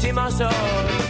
[0.00, 1.09] lo que hicimos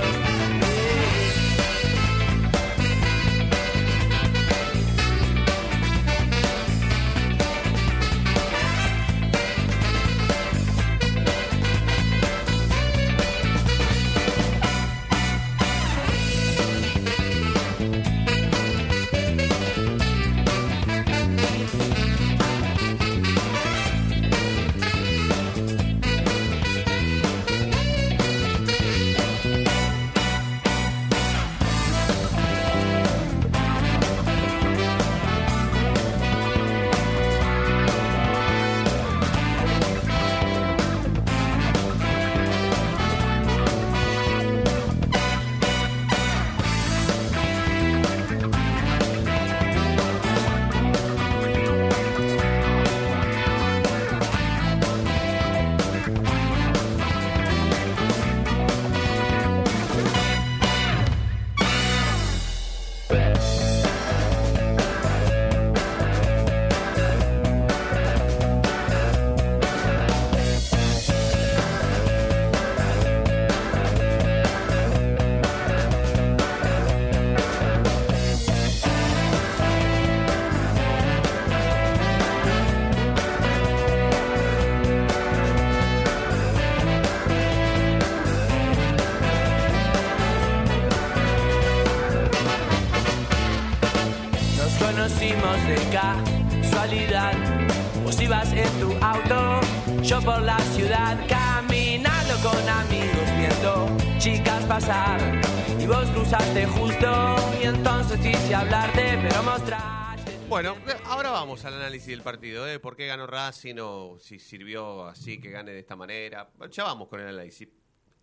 [111.51, 112.79] Vamos al análisis del partido, ¿eh?
[112.79, 116.49] ¿Por qué ganó Racing o si sirvió así que gane de esta manera?
[116.71, 117.67] Ya vamos con el análisis.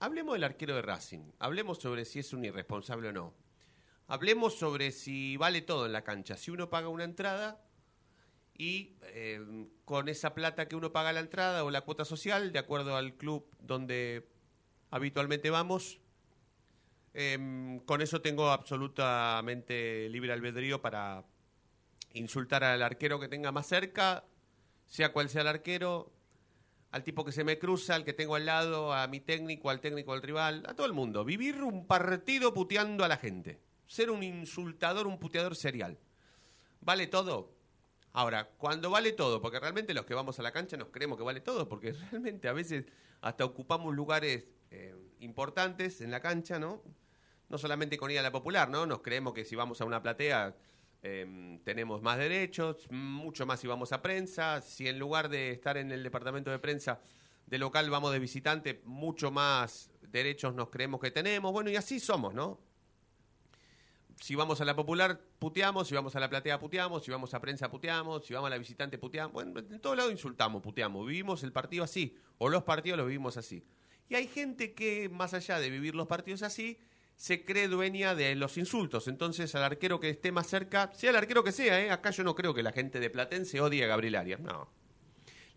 [0.00, 1.32] Hablemos del arquero de Racing.
[1.38, 3.34] Hablemos sobre si es un irresponsable o no.
[4.06, 6.38] hablemos sobre si vale todo en la cancha.
[6.38, 7.62] Si uno paga una entrada
[8.56, 12.60] y eh, con esa plata que uno paga la entrada o la cuota social, de
[12.60, 14.26] acuerdo al club donde
[14.90, 16.00] habitualmente vamos,
[17.12, 21.26] em, con eso tengo absolutamente libre albedrío para
[22.12, 24.24] insultar al arquero que tenga más cerca,
[24.86, 26.12] sea cual sea el arquero,
[26.90, 29.80] al tipo que se me cruza, al que tengo al lado, a mi técnico, al
[29.80, 31.24] técnico del rival, a todo el mundo.
[31.24, 33.60] Vivir un partido puteando a la gente.
[33.86, 35.98] Ser un insultador, un puteador serial.
[36.80, 37.54] ¿Vale todo?
[38.12, 41.24] Ahora, cuando vale todo, porque realmente los que vamos a la cancha nos creemos que
[41.24, 42.86] vale todo, porque realmente a veces
[43.20, 46.82] hasta ocupamos lugares eh, importantes en la cancha, ¿no?
[47.48, 48.86] No solamente con ir a la popular, ¿no?
[48.86, 50.54] Nos creemos que si vamos a una platea
[51.02, 54.60] eh, tenemos más derechos, mucho más si vamos a prensa.
[54.60, 57.00] Si en lugar de estar en el departamento de prensa
[57.46, 61.52] de local vamos de visitante, mucho más derechos nos creemos que tenemos.
[61.52, 62.60] Bueno, y así somos, ¿no?
[64.20, 67.40] Si vamos a la popular, puteamos, si vamos a la platea, puteamos, si vamos a
[67.40, 69.32] prensa, puteamos, si vamos a la visitante, puteamos.
[69.32, 71.06] Bueno, en todo lado insultamos, puteamos.
[71.06, 73.64] Vivimos el partido así, o los partidos los vivimos así.
[74.08, 76.78] Y hay gente que, más allá de vivir los partidos así,
[77.18, 79.08] se cree dueña de los insultos.
[79.08, 81.90] Entonces, al arquero que esté más cerca, sea el arquero que sea, ¿eh?
[81.90, 84.70] acá yo no creo que la gente de Platense odie a Gabriel Arias, no.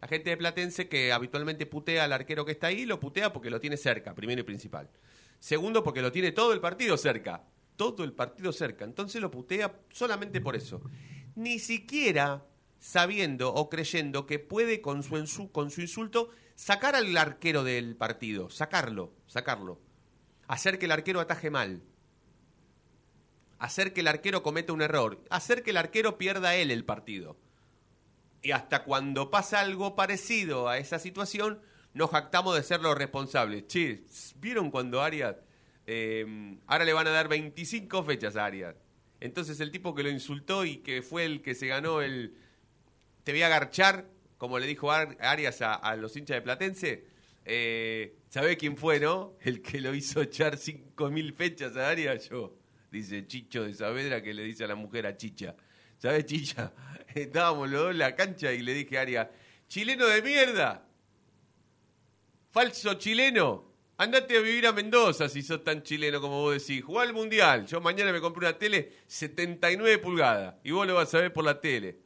[0.02, 3.52] La gente de Platense que habitualmente putea al arquero que está ahí, lo putea porque
[3.52, 4.90] lo tiene cerca, primero y principal.
[5.40, 7.44] Segundo, porque lo tiene todo el partido cerca.
[7.75, 8.84] Todo el partido cerca.
[8.84, 10.81] Entonces lo putea solamente por eso.
[11.36, 12.44] Ni siquiera
[12.80, 18.50] sabiendo o creyendo que puede con su, con su insulto sacar al arquero del partido.
[18.50, 19.90] Sacarlo, sacarlo
[20.51, 21.81] hacer que el arquero ataje mal,
[23.57, 27.38] hacer que el arquero cometa un error, hacer que el arquero pierda él el partido.
[28.42, 31.62] Y hasta cuando pasa algo parecido a esa situación,
[31.94, 33.65] nos jactamos de ser los responsables.
[33.68, 34.03] Che,
[34.42, 35.38] ¿vieron cuando Arias...
[35.88, 38.75] Eh, ahora le van a dar 25 fechas a Arias.
[39.21, 42.36] Entonces el tipo que lo insultó y que fue el que se ganó el...
[43.24, 47.06] Te voy a agarchar, como le dijo Arias a, a los hinchas de Platense,
[47.45, 49.35] eh, ¿Sabe quién fue, no?
[49.41, 50.57] El que lo hizo echar
[51.11, 52.57] mil fechas a Arias, yo.
[52.91, 55.55] Dice Chicho de Saavedra que le dice a la mujer a Chicha.
[55.97, 56.73] ¿Sabes, Chicha?
[57.15, 59.27] Estábamos los dos en la cancha y le dije a Arias,
[59.67, 60.85] chileno de mierda,
[62.51, 66.83] falso chileno, andate a vivir a Mendoza si sos tan chileno como vos decís.
[66.83, 67.65] Jugá al Mundial.
[67.65, 71.45] Yo mañana me compré una tele 79 pulgadas y vos lo vas a ver por
[71.45, 71.99] la tele.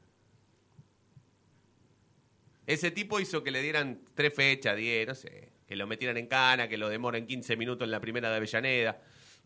[2.67, 6.27] Ese tipo hizo que le dieran tres fechas, diez, no sé, que lo metieran en
[6.27, 9.01] cana, que lo demoren 15 minutos en la primera de Avellaneda.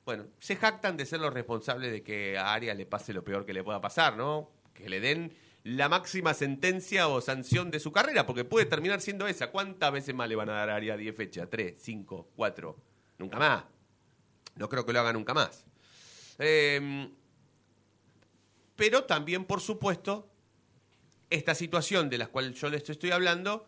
[0.05, 3.45] Bueno, se jactan de ser los responsables de que a Arias le pase lo peor
[3.45, 4.51] que le pueda pasar, ¿no?
[4.73, 5.33] Que le den
[5.63, 9.51] la máxima sentencia o sanción de su carrera, porque puede terminar siendo esa.
[9.51, 11.49] ¿Cuántas veces más le van a dar a Arias 10 fechas?
[11.49, 11.75] ¿Tres?
[11.81, 12.29] ¿Cinco?
[12.35, 12.77] ¿Cuatro?
[13.17, 13.63] Nunca más.
[14.55, 15.65] No creo que lo haga nunca más.
[16.37, 17.11] Em,
[18.75, 20.28] pero también, por supuesto,
[21.29, 23.67] esta situación de la cual yo les estoy hablando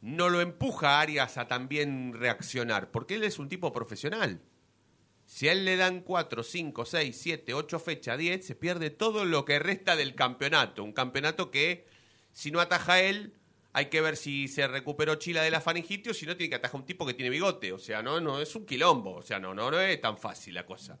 [0.00, 4.40] no lo empuja a Arias a también reaccionar, porque él es un tipo profesional.
[5.24, 9.24] Si a él le dan 4, 5, 6, 7, 8 fechas, 10, se pierde todo
[9.24, 10.84] lo que resta del campeonato.
[10.84, 11.86] Un campeonato que,
[12.32, 13.34] si no ataja él,
[13.72, 16.56] hay que ver si se recuperó Chila de la faringitis o si no tiene que
[16.56, 17.72] atajar un tipo que tiene bigote.
[17.72, 19.16] O sea, no, no es un quilombo.
[19.16, 20.98] O sea, no, no, no es tan fácil la cosa.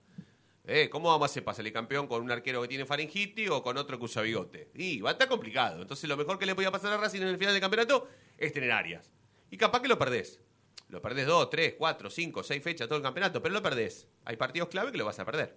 [0.68, 3.62] Eh, ¿Cómo vamos a hacer para salir campeón con un arquero que tiene faringitis o
[3.62, 4.70] con otro que usa bigote?
[4.74, 5.80] Y va a estar complicado.
[5.80, 8.52] Entonces lo mejor que le podía pasar a Racing en el final del campeonato es
[8.52, 9.12] tener áreas.
[9.48, 10.40] Y capaz que lo perdés.
[10.88, 14.08] Lo perdés dos, tres, cuatro, cinco, seis fechas todo el campeonato, pero lo perdés.
[14.24, 15.56] Hay partidos clave que lo vas a perder.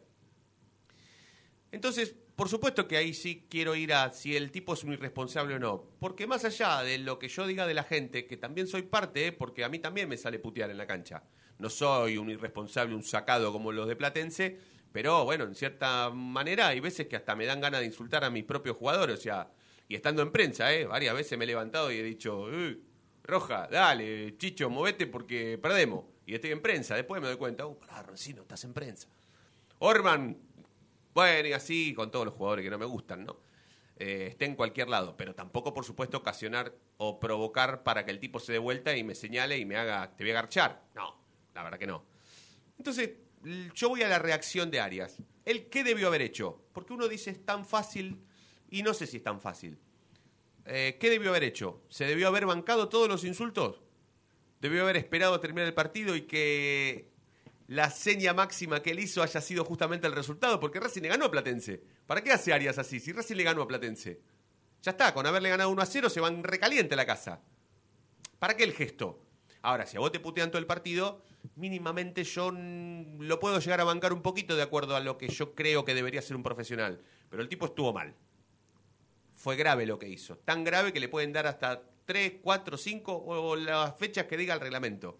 [1.72, 5.56] Entonces, por supuesto que ahí sí quiero ir a si el tipo es un irresponsable
[5.56, 5.90] o no.
[6.00, 9.28] Porque más allá de lo que yo diga de la gente, que también soy parte,
[9.28, 9.32] ¿eh?
[9.32, 11.24] porque a mí también me sale putear en la cancha.
[11.58, 14.58] No soy un irresponsable, un sacado como los de Platense,
[14.92, 18.30] pero bueno, en cierta manera hay veces que hasta me dan ganas de insultar a
[18.30, 19.52] mis propios jugadores, o sea,
[19.88, 20.86] y estando en prensa, ¿eh?
[20.86, 22.48] varias veces me he levantado y he dicho,
[23.24, 26.06] Roja, dale, Chicho, movete porque perdemos.
[26.26, 29.08] Y estoy en prensa, después me doy cuenta, uh, pará, Roncino, estás en prensa.
[29.80, 30.38] Orman,
[31.14, 33.38] bueno, y así con todos los jugadores que no me gustan, ¿no?
[33.98, 38.20] Eh, esté en cualquier lado, pero tampoco, por supuesto, ocasionar o provocar para que el
[38.20, 40.84] tipo se dé vuelta y me señale y me haga, te voy a garchar.
[40.96, 41.20] No,
[41.54, 42.06] la verdad que no.
[42.78, 43.12] Entonces,
[43.74, 45.18] yo voy a la reacción de Arias.
[45.46, 46.62] ¿El qué debió haber hecho?
[46.74, 48.22] Porque uno dice es tan fácil
[48.70, 49.80] y no sé si es tan fácil.
[50.66, 51.82] Eh, ¿Qué debió haber hecho?
[51.90, 53.82] ¿Se debió haber bancado todos los insultos?
[54.62, 57.10] ¿Debió haber esperado a terminar el partido y que
[57.68, 60.60] la seña máxima que él hizo haya sido justamente el resultado?
[60.60, 61.82] Porque Racing le ganó a Platense.
[62.06, 63.00] ¿Para qué hace Arias así?
[63.00, 64.22] Si Racing le ganó a Platense.
[64.82, 67.42] Ya está, con haberle ganado 1 a 0 se van recaliente la casa.
[68.38, 69.26] ¿Para qué el gesto?
[69.62, 71.22] Ahora, si a vos te putean todo el partido,
[71.56, 75.54] mínimamente yo lo puedo llegar a bancar un poquito de acuerdo a lo que yo
[75.54, 77.02] creo que debería ser un profesional.
[77.30, 78.16] Pero el tipo estuvo mal.
[79.36, 80.38] Fue grave lo que hizo.
[80.38, 84.54] Tan grave que le pueden dar hasta 3, 4, 5 o las fechas que diga
[84.54, 85.20] el reglamento.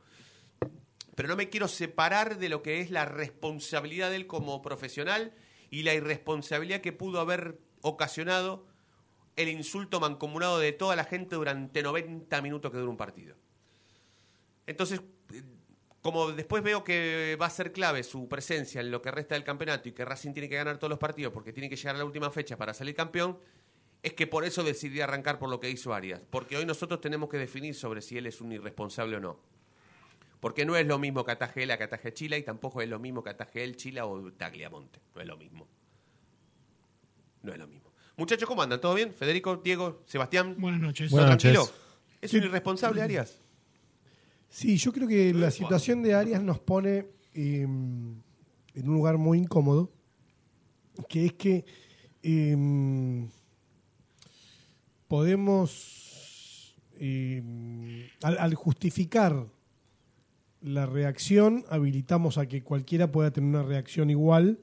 [1.16, 5.34] Pero no me quiero separar de lo que es la responsabilidad de él como profesional
[5.70, 8.66] y la irresponsabilidad que pudo haber ocasionado
[9.36, 13.36] el insulto mancomunado de toda la gente durante 90 minutos que dura un partido.
[14.70, 15.02] Entonces,
[15.34, 15.42] eh,
[16.04, 19.44] como después veo que va a ser clave su presencia en lo que resta del
[19.44, 21.98] campeonato y que Racing tiene que ganar todos los partidos porque tiene que llegar a
[21.98, 23.40] la última fecha para salir campeón,
[24.04, 26.22] es que por eso decidí arrancar por lo que hizo Arias.
[26.30, 29.40] Porque hoy nosotros tenemos que definir sobre si él es un irresponsable o no.
[30.40, 32.88] Porque no es lo mismo que ataje él a que ataje Chila y tampoco es
[32.88, 35.00] lo mismo que ataje él, Chila o Tagliamonte.
[35.16, 35.68] No es lo mismo.
[37.42, 37.92] No es lo mismo.
[38.18, 38.80] Muchachos, ¿cómo andan?
[38.80, 39.16] ¿Todo bien?
[39.16, 40.56] Federico, Diego, Sebastián.
[40.60, 41.10] Buenas noches.
[41.10, 41.74] Buenas noches.
[42.22, 43.42] ¿Es un irresponsable, Arias?
[44.50, 48.24] Sí, yo creo que la situación de Arias nos pone eh, en
[48.90, 49.92] un lugar muy incómodo,
[51.08, 51.66] que es que
[52.24, 52.56] eh,
[55.40, 59.48] podemos, eh, al, al justificar
[60.62, 64.60] la reacción, habilitamos a que cualquiera pueda tener una reacción igual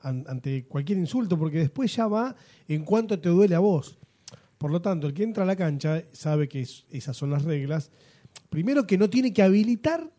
[0.00, 2.36] an- ante cualquier insulto, porque después ya va
[2.68, 3.98] en cuanto te duele a vos.
[4.58, 7.42] Por lo tanto, el que entra a la cancha sabe que es- esas son las
[7.44, 7.90] reglas.
[8.50, 10.10] Primero que no tiene que habilitar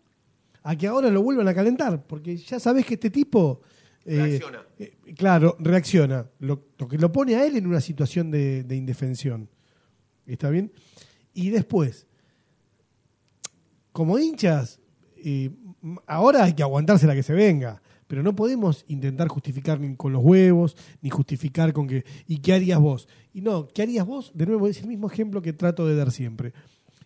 [0.63, 3.61] a que ahora lo vuelvan a calentar, porque ya sabes que este tipo...
[4.05, 4.63] eh, Reacciona.
[4.79, 6.29] eh, claro, reacciona.
[6.39, 9.49] Lo, lo que lo pone a él en una situación de, de indefensión.
[10.25, 10.71] ¿Está bien?
[11.33, 12.07] Y después,
[13.91, 14.79] como hinchas,
[15.17, 15.51] eh,
[16.07, 17.81] ahora hay que aguantarse la que se venga.
[18.07, 22.05] Pero no podemos intentar justificar ni con los huevos, ni justificar con que.
[22.27, 23.07] ¿Y qué harías vos?
[23.33, 24.31] Y no, ¿qué harías vos?
[24.35, 26.53] De nuevo, es el mismo ejemplo que trato de dar siempre.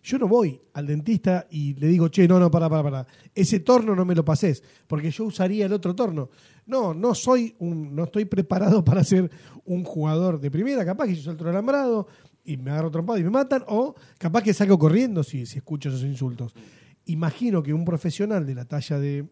[0.02, 3.06] Yo no voy al dentista y le digo, che, no, no, para, para, para.
[3.34, 6.30] Ese torno no me lo pases, porque yo usaría el otro torno.
[6.66, 9.30] No, no soy un, no estoy preparado para ser
[9.64, 10.84] un jugador de primera.
[10.84, 12.06] Capaz que yo salto el alambrado
[12.44, 15.88] y me agarro trompado y me matan, o capaz que salgo corriendo si, si escucho
[15.88, 16.54] esos insultos.
[17.04, 19.28] Imagino que un profesional de la talla de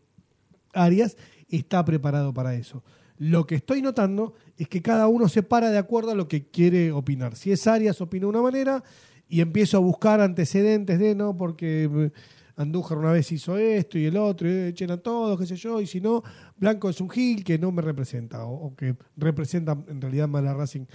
[0.72, 1.16] Arias
[1.48, 2.82] está preparado para eso.
[3.18, 6.50] Lo que estoy notando es que cada uno se para de acuerdo a lo que
[6.50, 7.36] quiere opinar.
[7.36, 8.84] Si es Arias, opina de una manera
[9.28, 12.10] y empiezo a buscar antecedentes de no, porque eh,
[12.58, 15.78] Andújar una vez hizo esto y el otro, y echen a todos, qué sé yo,
[15.78, 16.22] y si no,
[16.56, 20.54] Blanco es un Gil que no me representa o, que representa en realidad mal a
[20.54, 20.86] Racing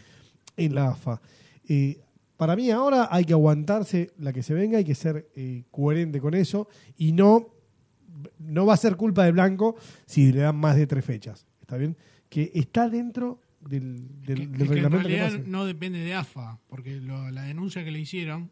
[0.58, 1.22] en la AFA.
[1.68, 2.02] Eh,
[2.36, 6.20] para mí ahora hay que aguantarse la que se venga, hay que ser eh, coherente
[6.20, 7.54] con eso y no
[8.40, 11.46] no va a ser culpa de Blanco si le dan más de tres fechas.
[11.62, 11.98] ¿Está bien?
[12.30, 15.50] Que está dentro del, del, que, del que en reglamento que realidad pase.
[15.50, 18.50] no depende de AFA, porque lo- la denuncia que le hicieron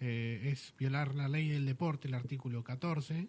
[0.00, 3.28] eh, es violar la ley del deporte, el artículo 14,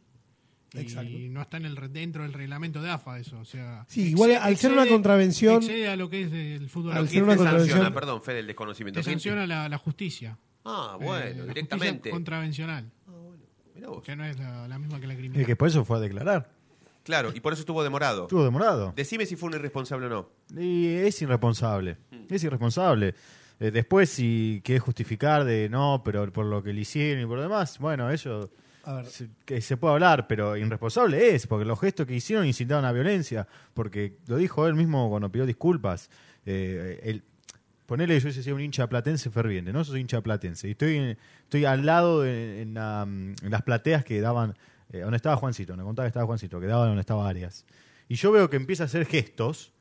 [0.75, 1.09] Exacto.
[1.09, 3.85] y no está en el re- dentro del reglamento de AFA eso, o sea...
[3.87, 6.91] Sí, igual al ser una contravención- Excede a lo que es el fútbol.
[6.93, 7.93] Al ¿Quién ser una contravención- sanciona?
[7.95, 8.99] Perdón, Fede, el desconocimiento.
[8.99, 10.37] te ¿Quién- sanciona la, la justicia.
[10.65, 12.09] Ah, Eh, bueno, la justicia directamente.
[12.11, 12.91] contravencional,
[13.73, 14.03] Mirá vos.
[14.03, 15.45] que no es la, la misma que la Y criminal.
[15.45, 16.51] que por eso fue a declarar.
[17.03, 18.23] Claro, y por eso estuvo demorado.
[18.23, 18.93] Estuvo demorado.
[18.95, 20.29] Decime si fue un irresponsable o no.
[20.61, 21.97] Y es irresponsable.
[22.29, 23.15] Es irresponsable.
[23.59, 27.37] Eh, después, si querés justificar de no, pero por lo que le hicieron y por
[27.37, 28.51] lo demás, bueno, eso
[28.83, 32.45] A ver, se, que se puede hablar, pero irresponsable es, porque los gestos que hicieron
[32.45, 36.09] incitaron a violencia, porque lo dijo él mismo cuando pidió disculpas.
[36.45, 37.23] Eh, el,
[37.85, 39.79] ponele, yo soy un hincha platense ferviente, ¿no?
[39.81, 43.49] Yo soy hincha platense y estoy, en- estoy al lado de- en, la, mm, en
[43.51, 44.55] las plateas que daban,
[44.91, 47.65] eh, donde estaba Juancito, me contaba que estaba Juancito, que daban donde estaba Arias.
[48.07, 49.71] Y yo veo que empieza a hacer gestos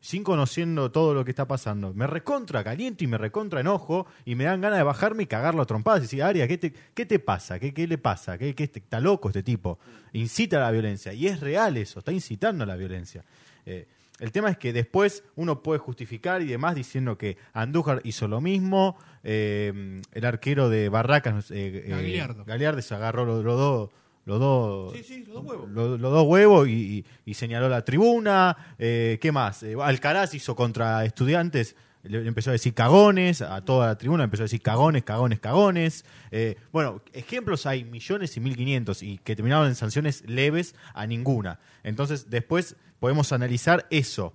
[0.00, 1.94] sin conociendo todo lo que está pasando.
[1.94, 5.62] Me recontra caliento y me recontra enojo y me dan ganas de bajarme y cagarlo
[5.62, 7.60] a trompadas y decir, Aria, ¿qué te, qué te pasa?
[7.60, 8.36] ¿Qué, qué le pasa?
[8.36, 9.78] ¿Qué, qué este- está loco este tipo?
[10.12, 11.12] Incita a la violencia.
[11.12, 13.24] Y es real eso, está incitando a la violencia.
[13.64, 13.86] Eh,
[14.18, 18.40] el tema es que después uno puede justificar y demás diciendo que Andújar hizo lo
[18.40, 23.90] mismo, eh, el arquero de Barracas, eh, eh, se agarró los los dos...
[24.24, 25.70] Los dos, Sí, sí, los dos huevos.
[25.70, 28.56] lo- los dos huevos y, y- y señaló la tribuna.
[28.78, 29.62] Eh, ¿Qué más?
[29.64, 31.74] Eh, Alcaraz hizo contra estudiantes,
[32.04, 35.40] le, le empezó a decir cagones, a toda la tribuna empezó a decir cagones, cagones,
[35.40, 36.04] cagones.
[36.30, 41.06] Eh, bueno, ejemplos hay millones y mil quinientos y que terminaron en sanciones leves a
[41.06, 41.58] ninguna.
[41.82, 44.34] Entonces, después podemos analizar eso.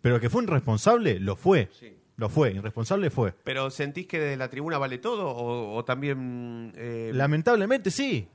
[0.00, 1.68] Pero que fue irresponsable, lo fue.
[1.78, 1.92] Sí.
[2.16, 3.32] Lo fue, irresponsable fue.
[3.44, 6.72] ¿Pero sentís que desde la tribuna vale todo o, o también...
[6.76, 8.26] eh, Lamentablemente sí.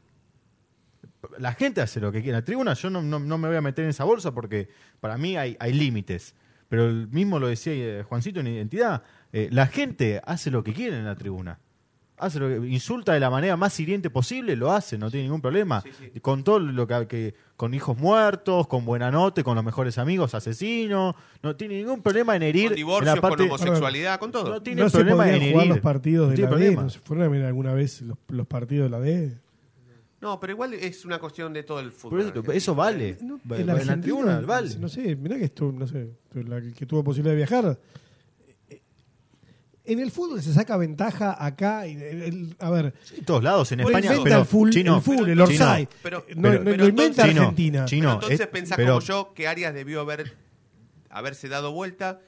[1.40, 2.32] La gente hace lo que quiere.
[2.38, 4.68] En la tribuna yo no, no- no me voy a meter en esa bolsa porque
[5.00, 6.36] para mí hay, hay límites.
[6.70, 9.04] Pero el mismo lo decía eh, Juancito en Identidad.
[9.32, 11.60] eh, la gente hace lo que quiere en la tribuna.
[12.18, 15.42] hace lo que, insulta de la manera más hiriente posible, lo hace, no tiene ningún
[15.42, 15.82] problema.
[15.82, 16.20] Sí, sí.
[16.22, 20.34] Con todo lo que, que- con hijos muertos, con buena nota, con los mejores amigos,
[20.34, 24.32] asesino, no tiene ningún problema en herir Con en divorcios, la parte- con homosexualidad, con
[24.32, 24.50] todo.
[24.50, 25.54] No tiene No se problema en podrían herir.
[25.54, 26.76] jugar los partidos de la D.
[26.76, 29.38] ¿No se fueron a ver alguna vez los, los partidos de la D?
[30.24, 32.22] No, pero igual es una cuestión de todo el fútbol.
[32.22, 33.18] eso, eso vale.
[33.22, 34.76] No, en la en la Argentina, tribuna, vale.
[34.80, 37.78] no sé, mirá que estuvo, no sé, la que tuvo posibilidad de viajar.
[38.70, 38.82] Eh,
[39.86, 41.86] En el fútbol se saca ventaja acá.
[41.88, 44.06] y el- el- a ver, En todos lados, en España.
[44.06, 45.90] inventa pero, el full, chino, el, full, el Orsay.
[46.02, 47.86] pero- no, pero- no- pero lo inventa entonces- Argentina.
[47.86, 50.38] Chino, Pero entonces es- pensá pero- como yo que Arias debió haber
[51.10, 52.22] haberse dado vuelta,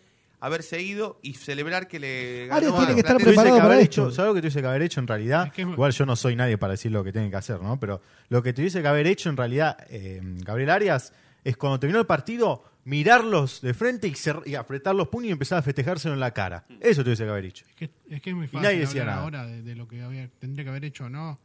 [0.46, 3.80] haberse ido y celebrar que le ganó Arias a tiene que estar preparado para haber
[3.82, 4.04] esto.
[4.08, 5.48] hecho, ¿Sabes lo que tuviese que haber hecho en realidad?
[5.48, 7.80] Es que- Igual yo no soy nadie para decir lo que tiene que hacer, ¿no?
[7.80, 12.00] Pero lo que tuviese que haber hecho en realidad eh, Gabriel Arias es cuando terminó
[12.00, 16.14] el partido mirarlos de frente y, cer- y apretar los puños y empezar a festejárselo
[16.14, 16.66] en la cara.
[16.80, 17.66] Eso tuviese que haber hecho.
[17.70, 19.24] Es que, es que es muy fácil nadie decía hablar nada.
[19.26, 21.40] ahora de, de lo que había, tendría que haber hecho o no.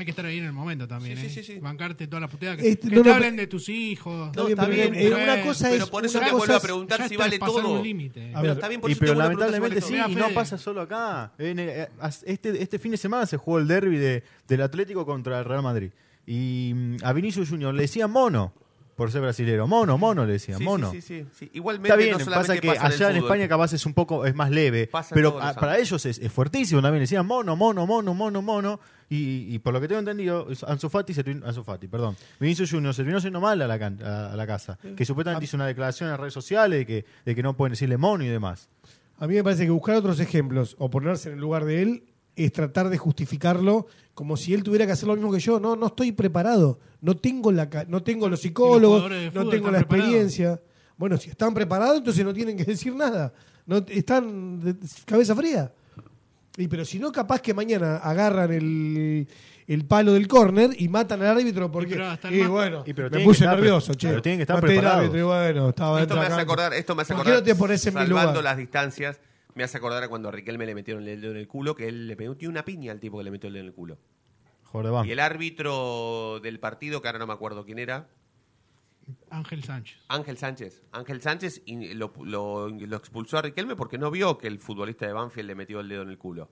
[0.00, 1.28] Hay que estar ahí en el momento también, Sí, ¿eh?
[1.28, 1.58] sí, sí, sí.
[1.60, 2.56] Bancarte toda la puteada.
[2.56, 4.28] Que, Este, que no, te no, hablen de tus hijos.
[4.28, 5.90] Está bien, está pero bien, eh, pero- una cosa pero es.
[5.90, 7.72] por eso una te vuelvo a preguntar si vale todo.
[7.74, 8.32] un límite.
[8.40, 10.56] Pero está bien, por Y eso pero te si lamentablemente vale sí, y no pasa
[10.56, 11.32] solo acá.
[11.38, 11.88] En el- eh,
[12.24, 15.62] este, este fin de semana se jugó el derby de, del Atlético contra el Real
[15.62, 15.90] Madrid.
[16.26, 18.54] Y mm, a Vinicius Junior le decían mono
[18.96, 19.66] por ser brasilero.
[19.66, 20.90] Mono, mono le decían, Sí, mono.
[20.92, 21.50] sí, sí, sí.
[21.54, 23.16] Igualmente Está bien, no solamente pasa que pasa allá en.
[23.22, 26.30] España capaz es un poco es más leve, Pasa pero a- para ellos es, es
[26.32, 27.00] fuertísimo también.
[27.02, 28.80] Decían mono, mono, mono, mono, mono.
[29.12, 32.16] Y, y por lo que tengo entendido, es- Ansu Fati, se terminó- Ansu Fati, perdón,
[32.38, 34.78] Vinicius Junior se terminó haciendo mal a la, can- a, a la casa.
[34.96, 37.72] Que supuestamente hizo una declaración en las redes sociales de que, de que no pueden
[37.72, 38.68] decirle mono y demás.
[39.18, 42.04] A mí me parece que buscar otros ejemplos o ponerse en el lugar de él
[42.36, 45.58] es tratar de justificarlo como si él tuviera que hacer lo mismo que yo.
[45.58, 46.78] No, no estoy preparado.
[47.00, 49.80] No tengo la ca- no tengo los psicólogos, no tengo la preparados.
[49.80, 50.60] experiencia.
[50.96, 53.32] Bueno, si están preparados, entonces no tienen que decir nada.
[53.66, 55.72] No están de cabeza fría.
[56.56, 59.26] Y pero si no, capaz que mañana agarran el,
[59.66, 62.82] el palo del córner y matan al árbitro porque pero hasta el y más- bueno,
[62.86, 64.08] Y pero me tienen puse que estar pre- nervioso, che.
[64.08, 64.98] pero tienen que estar Maté al preparados.
[65.00, 67.54] árbitro y bueno, estaba Esto me hace acordar, esto me hace ¿Por acordar, qué no
[67.54, 68.44] te pones en mi salvando lugar?
[68.44, 69.20] las distancias,
[69.54, 71.88] me hace acordar a cuando a Riquelme le metieron el dedo en el culo, que
[71.88, 73.98] él le metió una piña al tipo que le metió el dedo en el culo.
[74.72, 75.04] Banco.
[75.04, 78.08] Y el árbitro del partido, que ahora no me acuerdo quién era,
[79.30, 79.98] Ángel Sánchez.
[80.08, 80.82] Ángel Sánchez.
[80.92, 85.54] Ángel Sánchez lo, expulsó a Riquelme porque no vio que el futbolista de Banfield le
[85.54, 86.50] metió el dedo en el culo.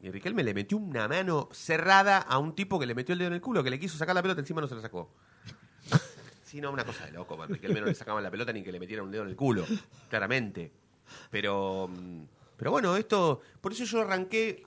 [0.00, 3.28] Y Riquelme le metió una mano cerrada a un tipo que le metió el dedo
[3.28, 5.14] en el culo, que le quiso sacar la pelota, encima no se la sacó.
[6.44, 7.34] Sí, no, una cosa de loco.
[7.34, 7.48] man.
[7.48, 9.64] Riquelme no le sacaban la pelota ni que le metieran un dedo en el culo,
[10.10, 10.70] claramente.
[11.30, 12.24] Pero, mm,
[12.58, 13.40] pero bueno, esto.
[13.58, 14.62] Por eso yo arranqué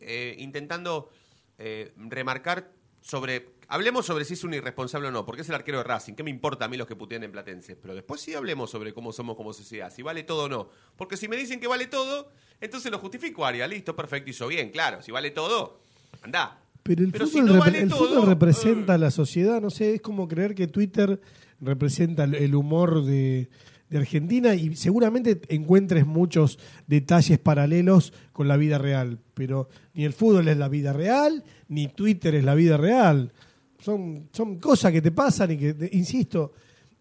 [0.00, 1.10] eh, intentando
[1.56, 3.57] eh, remarcar sobre.
[3.70, 6.14] Hablemos sobre si es un irresponsable o no, porque es el arquero de Racing.
[6.14, 7.76] ¿Qué me importa a mí los que putean en Platense?
[7.76, 10.70] Pero después sí hablemos sobre cómo somos como sociedad, si vale todo o no.
[10.96, 13.68] Porque si me dicen que vale todo, entonces lo justifico, Aria.
[13.68, 15.02] Listo, perfecto, hizo bien, claro.
[15.02, 15.80] Si vale todo,
[16.22, 16.62] anda.
[16.82, 19.68] Pero el Pero si fútbol, no vale el todo, fútbol representa a la sociedad, no
[19.68, 21.20] sé, es como creer que Twitter
[21.60, 23.50] representa el, el humor de,
[23.90, 30.12] de Argentina y seguramente encuentres muchos detalles paralelos con la vida real, pero ni el
[30.12, 33.32] fútbol es la vida real, ni Twitter es la vida real.
[33.78, 36.52] Son, son cosas que te pasan y que, insisto,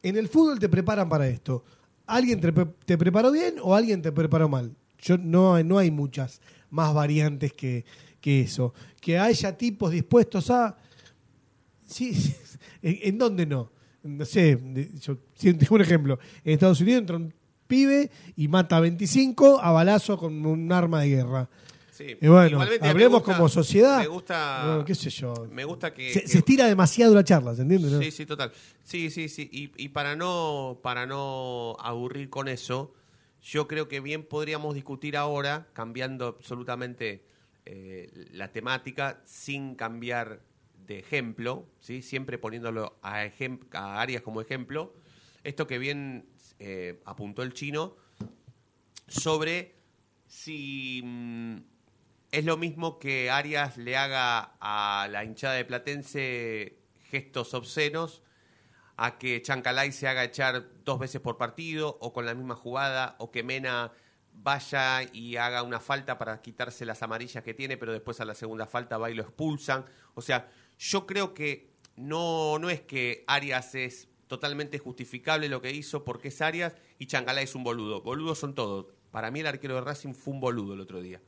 [0.01, 1.63] en el fútbol te preparan para esto.
[2.05, 2.51] ¿Alguien te,
[2.85, 4.73] te preparó bien o alguien te preparó mal?
[4.99, 7.85] Yo no, no hay muchas más variantes que,
[8.21, 8.73] que eso.
[9.01, 10.77] Que haya tipos dispuestos a...
[11.85, 12.13] Sí,
[12.81, 13.71] ¿En, en dónde no?
[14.03, 14.57] No sé,
[15.01, 15.17] yo
[15.69, 16.19] un ejemplo.
[16.43, 17.33] En Estados Unidos entra un
[17.67, 21.49] pibe y mata a 25 a balazo con un arma de guerra.
[21.97, 22.15] Sí.
[22.21, 23.99] Y bueno, Igualmente, hablemos gusta- como sociedad.
[23.99, 24.63] Me gusta.
[24.67, 25.33] Bueno, qué sé yo.
[25.51, 26.13] Me gusta que.
[26.13, 27.89] se, que- se estira demasiado la charla, ¿se entiende?
[27.89, 27.99] no?
[27.99, 28.51] Sí, sí, total.
[28.83, 29.49] Sí, sí, sí.
[29.51, 32.93] Y, y para no para no aburrir con eso,
[33.41, 37.23] yo creo que bien podríamos discutir ahora, cambiando absolutamente
[37.65, 40.41] eh, la temática, sin cambiar
[40.85, 42.01] de ejemplo, ¿sí?
[42.01, 44.93] siempre poniéndolo a, ejem- a Arias como ejemplo,
[45.43, 46.27] esto que bien
[46.59, 47.95] eh, apuntó el chino
[49.07, 49.75] sobre
[50.27, 51.57] si mm,
[52.31, 58.21] es lo mismo que Arias le haga a la hinchada de Platense gestos obscenos
[58.97, 63.15] a que Chancalay se haga echar dos veces por partido o con la misma jugada
[63.19, 63.91] o que Mena
[64.33, 68.35] vaya y haga una falta para quitarse las amarillas que tiene, pero después a la
[68.35, 69.85] segunda falta va y lo expulsan.
[70.15, 75.71] O sea, yo creo que no, no es que Arias es totalmente justificable lo que
[75.71, 78.01] hizo porque es Arias y Chancalay es un boludo.
[78.01, 78.87] Boludos son todos.
[79.11, 81.21] Para mí el arquero de Racing fue un boludo el otro día.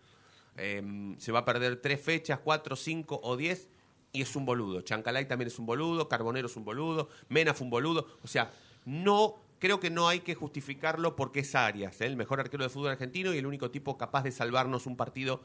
[0.60, 3.70] Eh, se va a perder tres fechas, cuatro, cinco o diez,
[4.12, 4.82] y es un boludo.
[4.82, 8.08] Chancalay también es un boludo, Carbonero es un boludo, Mena fue un boludo.
[8.24, 8.52] O sea,
[8.86, 12.06] no creo que no hay que justificarlo porque es Arias, ¿eh?
[12.06, 15.42] el mejor arquero de fútbol argentino y el único tipo capaz de salvarnos un partido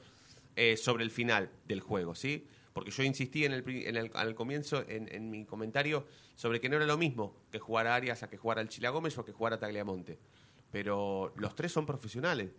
[0.56, 2.46] eh, sobre el final del juego, ¿sí?
[2.72, 6.76] Porque yo insistí en el, en el- comienzo, en, en mi comentario, sobre que no
[6.76, 9.24] era lo mismo que jugar a Arias a que jugar al Chila Gómez o a
[9.24, 10.18] que jugar a Tagliamonte.
[10.72, 12.50] Pero los tres son profesionales.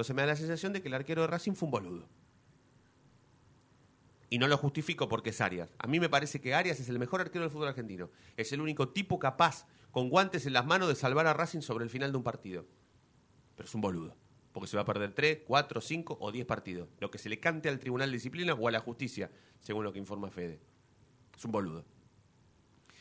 [0.00, 2.08] Entonces me da la sensación de que el arquero de Racing fue un boludo.
[4.30, 5.74] Y no lo justifico porque es Arias.
[5.76, 8.08] A mí me parece que Arias es el mejor arquero del fútbol argentino.
[8.38, 11.84] Es el único tipo capaz, con guantes en las manos, de salvar a Racing sobre
[11.84, 12.64] el final de un partido.
[13.56, 14.16] Pero es un boludo.
[14.52, 16.88] Porque se va a perder 3, 4, 5 o 10 partidos.
[16.98, 19.92] Lo que se le cante al Tribunal de Disciplina o a la justicia, según lo
[19.92, 20.62] que informa Fede.
[21.36, 21.84] Es un boludo.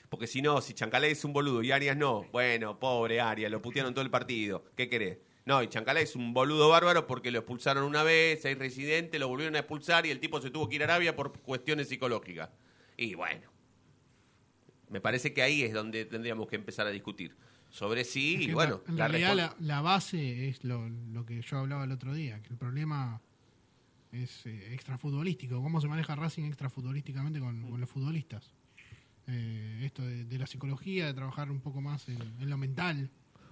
[0.09, 3.61] Porque si no, si Chancalay es un boludo y Arias no, bueno, pobre Arias, lo
[3.61, 4.65] putearon todo el partido.
[4.75, 5.28] ¿Qué querés?
[5.49, 9.27] No, y Chancalay es un boludo bárbaro porque lo expulsaron una vez, hay residente, lo
[9.27, 12.51] volvieron a expulsar y el tipo se tuvo que ir a Arabia por cuestiones psicológicas.
[12.97, 13.49] Y bueno,
[14.89, 17.35] me parece que ahí es donde tendríamos que empezar a discutir.
[17.71, 21.25] Sobre sí, Es y bueno, en la realidad respon- la, la base es lo, lo
[21.25, 23.19] que yo hablaba el otro día, que el problema
[24.11, 28.53] es eh, extrafutbolístico, cómo se maneja Racing extrafutbolísticamente con, con los futbolistas.
[29.25, 33.09] Eh, esto de, de la psicología, de trabajar un poco más en, en lo mental.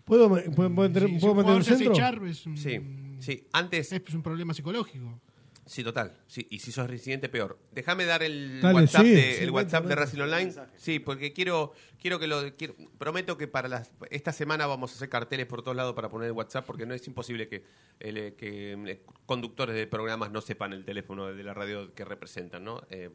[0.08, 1.93] ¿Puedo, puedo, puedo meter, Si- si puedo meter jugador un centro?
[1.93, 2.80] echar, es un, Sí,
[3.20, 3.48] sí.
[3.54, 5.22] Antes, es un problema psicológico.
[5.65, 6.13] Sí, total.
[6.28, 7.60] Sí, y si sos residente, peor.
[7.74, 9.96] Déjame dar el Dale, WhatsApp, sí, de, sí, el WhatsApp de.
[9.96, 10.54] Racing Online.
[10.78, 12.56] Sí, porque quiero, quiero que lo.
[12.56, 16.08] quiero- prometo que para las, esta semana vamos a hacer carteles por todos lados para
[16.08, 17.65] poner el WhatsApp, porque no es imposible que,
[18.00, 22.06] el, eh, que eh, conductores de programas no sepan el teléfono de la radio que
[22.06, 22.82] representan, ¿no?
[22.89, 23.10] Eh,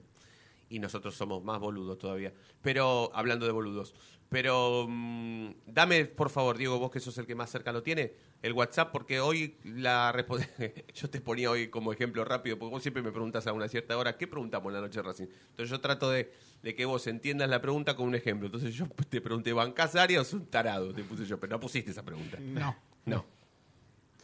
[0.72, 2.32] y nosotros somos más boludos todavía.
[2.62, 3.94] Pero, hablando de boludos.
[4.30, 8.14] Pero, mm, dame, por favor, Diego, vos que sos el que más cerca lo tiene,
[8.40, 10.14] el WhatsApp, porque hoy la
[10.94, 13.98] Yo te ponía hoy como ejemplo rápido, porque vos siempre me preguntas a una cierta
[13.98, 15.26] hora, ¿qué preguntamos en la noche de Racing?
[15.50, 16.32] Entonces yo trato de,
[16.62, 18.46] de que vos entiendas la pregunta con un ejemplo.
[18.46, 20.94] Entonces yo te pregunté, ¿bancás área o un tarado?
[20.94, 22.38] Te puse yo, pero no pusiste esa pregunta.
[22.40, 22.74] No.
[23.04, 23.26] No.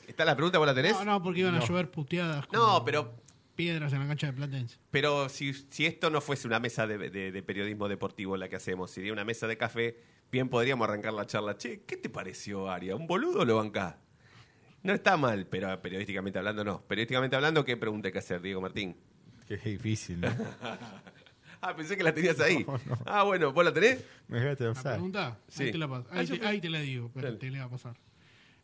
[0.07, 0.57] ¿Está la pregunta?
[0.57, 0.95] ¿Vos la tenés?
[0.95, 2.47] No, no, porque iban a llover puteadas.
[2.51, 3.13] No, pero
[3.59, 4.79] Piedras en la cancha de Platense.
[4.92, 8.55] Pero si, si esto no fuese una mesa de, de- de periodismo deportivo la que
[8.55, 9.99] hacemos, sería una mesa de café,
[10.31, 11.57] bien podríamos arrancar la charla.
[11.59, 12.94] Che, ¿qué te pareció, Aria?
[12.94, 13.97] ¿Un boludo lo bancás?
[14.85, 16.83] No está mal, pero periodísticamente hablando no.
[16.83, 18.97] Periodísticamente hablando, ¿qué pregunta hay que hacer, Diego Martín?
[19.49, 20.29] Qué difícil, ¿no?
[21.61, 22.64] Ah, pensé que la tenías ahí.
[23.05, 24.05] Ah, bueno, ¿vos la tenés?
[24.29, 24.92] Me dejaste ¿La pensar.
[24.92, 25.38] pregunta?
[25.49, 25.64] Sí.
[25.64, 26.07] Ahí te la paso.
[26.12, 27.38] Ah, te, ahí te la digo, pero Dale.
[27.38, 27.97] te la va a pasar.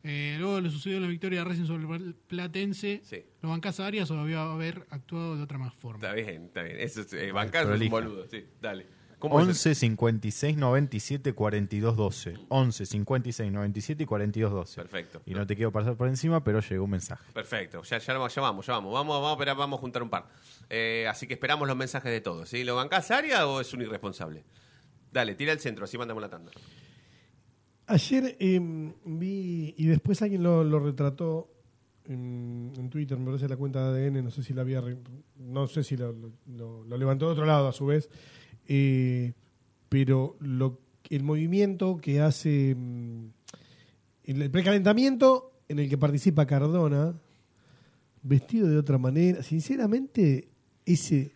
[0.06, 3.00] Eh, luego le sucedió la victoria de Racing sobre el Platense.
[3.04, 3.24] Sí.
[3.40, 5.96] ¿Lo bancás a Arias o debió haber actuado de otra más forma?
[5.96, 6.76] Está bien, está bien.
[6.78, 8.44] Eso es, eh, bancar es un boludo, sí.
[8.60, 8.86] Dale.
[9.18, 12.34] ¿Cómo es 11 56 97 42 12.
[12.50, 14.82] 11 56 97 y 42 12.
[14.82, 15.22] Perfecto.
[15.24, 17.24] Y no te quiero pasar por encima, pero llegó un mensaje.
[17.32, 18.92] Perfecto, ya, ya, ya vamos, ya vamos.
[18.92, 20.28] Vamos, vamos, a esperar, vamos a juntar un par.
[20.68, 22.50] Eh, así que esperamos los mensajes de todos.
[22.50, 22.64] ¿sí?
[22.64, 24.44] ¿Lo bancás Aria o es un irresponsable?
[25.10, 26.52] Dale, tira el centro, así mandamos la tanda.
[27.86, 28.60] Ayer eh,
[29.04, 31.50] vi, y después alguien lo, retrató
[32.06, 34.82] en, Twitter, me parece la cuenta de ADN, no sé si la había,
[35.38, 36.14] no sé si lo,
[36.96, 38.08] levantó de otro lado a su vez,
[38.66, 39.32] eh,
[39.88, 43.32] pero lo, el movimiento que hace, el,
[44.24, 47.14] el precalentamiento en el que participa Cardona,
[48.22, 50.48] vestido de otra manera, sinceramente,
[50.86, 51.32] ese,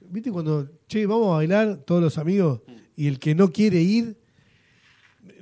[0.00, 2.62] ¿viste cuando, che, vamos a bailar todos los amigos
[2.96, 4.21] y el que no quiere ir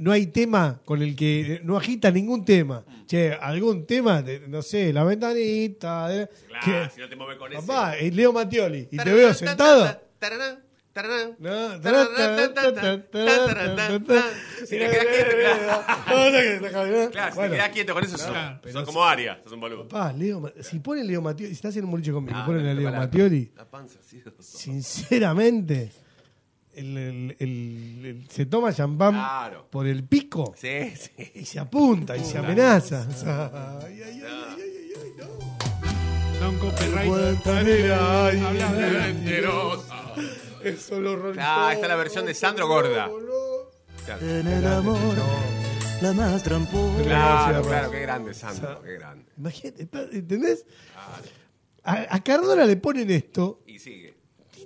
[0.01, 2.85] no hay tema con el que no agita ningún tema.
[3.07, 6.09] Che, algún tema, de, no sé, la ventanita.
[6.09, 6.29] de-
[6.65, 7.67] que- si no te mueves con ese.
[7.67, 9.87] papá, es Leo Mattioli y te veo sentado.
[14.67, 17.11] Si te quedas quieto, claro.
[17.11, 19.89] Claro, si te quedas quieto con eso, Claro, sos como Aria, sos un boludo.
[19.89, 22.75] papá, Leo, si pone Leo Mattioli, si estás en un boliche conmigo, Ah, ponen a
[22.75, 24.23] Leo Mattioli, La panza, sí.
[24.41, 25.91] sinceramente,
[26.75, 29.67] el, el- el- el- se toma champán Claro.
[29.71, 31.33] por el pico Sí, sí.
[31.35, 33.07] y se apunta y se amenaza.
[33.85, 34.23] Ay, ay, ay,
[34.97, 36.41] ay, no.
[36.41, 37.47] Da un copyright.
[37.47, 40.15] Hablas de Mentirosa.
[40.65, 41.43] Eso lo rompió.
[41.45, 43.09] Ah, está la versión de Sandro Gorda.
[44.05, 44.99] Claro, En el amor,
[46.03, 47.03] la más tramposa.
[47.03, 49.25] claro, claro, qué grande, Sandro, qué grande.
[49.37, 50.65] Imagínate, ¿entendés?
[51.83, 53.63] A, a Cardona le ponen esto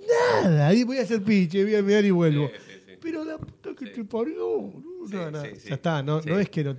[0.07, 0.67] nada.
[0.67, 2.47] Ahí voy a hacer piche, voy a mirar y vuelvo.
[2.47, 2.97] Sí, sí, sí.
[3.01, 3.91] Pero la puta que Sí.
[3.93, 4.71] te parió.
[5.09, 5.69] No, no, sí, sí.
[5.69, 6.29] Ya está, no, Sí.
[6.29, 6.77] no es que no.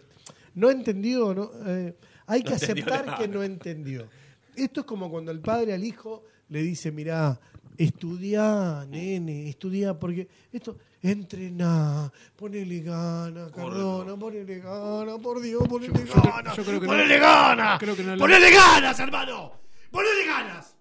[0.54, 1.94] No entendió, no, eh,
[2.26, 3.18] hay que aceptar nada.
[3.18, 4.08] que no entendió.
[4.54, 7.38] Esto es como cuando el padre al hijo le dice, mirá,
[7.76, 16.04] estudiá, nene, estudiá, porque esto, entrená, ponele gana, Cardona, ponele gana, por Dios, ponele Yo-
[16.14, 19.52] yo- ganas, yo creo que no- ponele ganas, creo que no le- ponele ganas, hermano,
[19.90, 20.75] ponele ganas.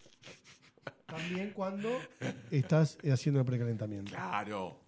[1.17, 1.89] También cuando
[2.51, 4.11] estás haciendo el precalentamiento.
[4.11, 4.79] Claro.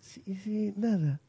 [0.00, 1.20] Sí, sí, nada.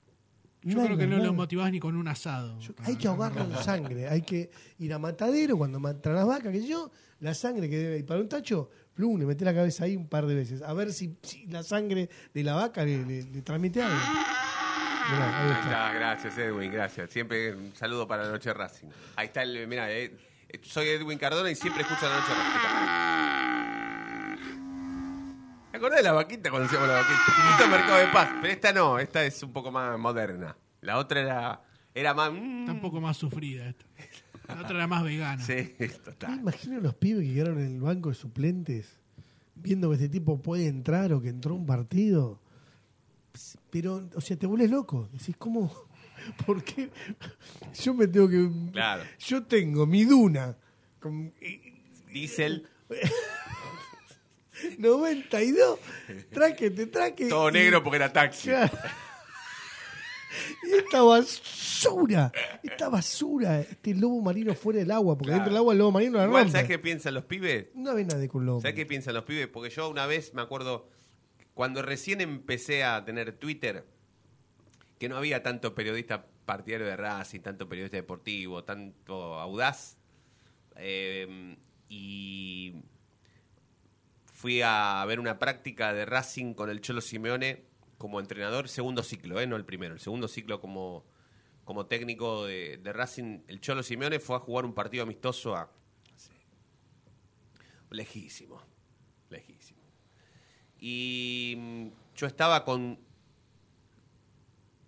[0.61, 1.27] Yo Nada, creo que no nada.
[1.27, 2.59] lo motivás ni con un asado.
[2.59, 6.51] Yo- hay que ahogarlo en sangre, hay que ir a matadero cuando matan las vacas,
[6.51, 9.53] que sé yo, la sangre que debe ir para un tacho, plum, le metés la
[9.53, 12.83] cabeza ahí un par de veces, a ver si, si la sangre de la vaca
[12.83, 13.95] le, le- le transmite algo.
[15.11, 17.09] Mirá, ahí está, gracias Edwin, gracias.
[17.09, 18.87] Siempre un saludo para la noche Racing.
[19.15, 20.13] Ahí está el, mira, eh,
[20.63, 23.18] soy Edwin Cardona y siempre escucho la noche Racing.
[25.71, 27.21] ¿Te acordás de la vaquita cuando hacíamos la vaquita?
[27.51, 30.57] Esto es Mercado de Paz, pero esta no, esta es un poco más moderna.
[30.81, 31.61] La otra era,
[31.93, 32.31] era más...
[32.31, 33.85] mm, Está un poco más sufrida esta.
[34.47, 35.43] La otra era más vegana.
[35.43, 36.39] Sí, Me total.
[36.39, 38.97] imagino los pibes que quedaron en el banco de suplentes,
[39.55, 42.39] viendo que este tipo puede entrar o que entró a un partido.
[43.69, 45.07] Pero, o sea, te vuelves loco.
[45.13, 45.71] Decís, ¿cómo?
[46.47, 46.89] ¿Por qué?
[47.83, 48.49] Yo me tengo que.
[48.71, 49.03] Claro.
[49.19, 50.57] Yo tengo mi duna
[50.99, 51.31] con
[52.11, 52.67] Diesel,
[54.77, 55.79] 92,
[56.31, 57.27] tráquete, traque.
[57.29, 58.49] todo y- negro porque era taxi.
[60.63, 65.39] Y esta basura, esta basura, este lobo marino fuera del agua, porque Claro.
[65.39, 66.51] dentro del agua el lobo marino la Igual, rompe.
[66.51, 67.67] ¿sabes qué piensan los pibes?
[67.73, 68.61] No ves nada con lobo.
[68.61, 69.47] ¿Sabes qué piensan los pibes?
[69.47, 70.87] Porque yo una vez me acuerdo,
[71.55, 73.85] cuando recién empecé a tener Twitter,
[74.99, 79.97] que no había tanto periodista partidario de Racing, tanto periodista deportivo, tanto audaz,
[80.75, 81.57] eh,
[81.89, 82.75] y
[84.39, 87.65] fui a ver una práctica de Racing con el Cholo Simeone
[87.97, 89.47] como entrenador, segundo ciclo, ¿eh?
[89.47, 91.03] no el primero, el segundo ciclo como,
[91.65, 93.41] como técnico de, Racing.
[93.49, 95.69] El Cholo Simeone fue a jugar un partido amistoso a
[97.89, 98.61] Lejísimo,
[99.29, 99.81] lejísimo.
[100.79, 102.97] Y mm, yo estaba con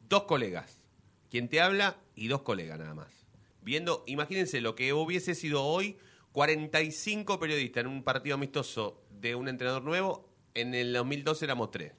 [0.08, 0.82] dos colegas,
[1.30, 3.28] quien te habla y dos colegas nada más.
[3.62, 5.98] Viendo, imagínense lo que hubiese sido hoy,
[6.32, 11.94] 45 periodistas en un partido amistoso de un entrenador nuevo, en el 2012 éramos tres.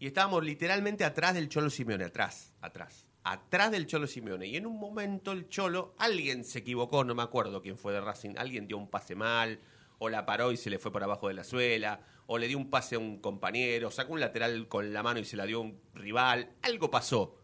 [0.00, 4.46] Y estábamos literalmente atrás del Cholo Simeone, atrás, atrás, atrás del Cholo Simeone.
[4.46, 8.00] Y en un momento el Cholo, alguien se equivocó, no me acuerdo quién fue de
[8.00, 9.60] Racing, alguien dio un pase mal,
[9.98, 12.58] o la paró y se le fue por abajo de la suela, o le dio
[12.58, 15.58] un pase a un compañero, sacó un lateral con la mano y se la dio
[15.58, 17.36] a un rival, algo pasó.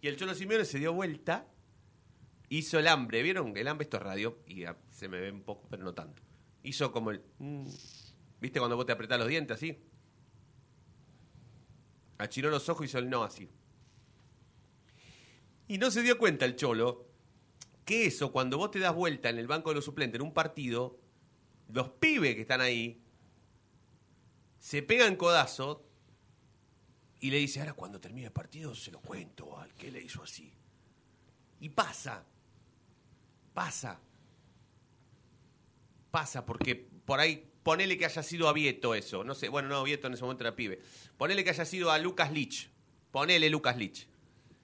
[0.00, 1.46] Y el Cholo Simeone se dio vuelta,
[2.48, 3.56] hizo el hambre, ¿vieron?
[3.56, 6.29] El hambre esto es radio, y se me ve un poco, pero no tanto.
[6.62, 7.22] Hizo como el...
[7.38, 7.66] mm,
[8.40, 9.78] ¿Viste cuando vos te apretás los dientes así?
[12.18, 13.50] Achinó los ojos y hizo el no así.
[15.68, 17.06] Y no se dio cuenta el cholo
[17.84, 20.32] que eso, cuando vos te das vuelta en el banco de los suplentes en un
[20.32, 21.00] partido,
[21.68, 23.02] los pibes que están ahí
[24.58, 25.86] se pegan codazo
[27.20, 30.22] y le dice, ahora cuando termine el partido se lo cuento al que le hizo
[30.22, 30.52] así.
[31.60, 32.24] Y pasa,
[33.52, 34.00] pasa,
[36.10, 39.82] pasa, porque por ahí, ponele que haya sido a Vieto eso, no sé, bueno, no,
[39.84, 40.80] Vieto en ese momento era pibe,
[41.16, 42.70] ponele que haya sido a Lucas Lich,
[43.10, 44.08] ponele Lucas Lich.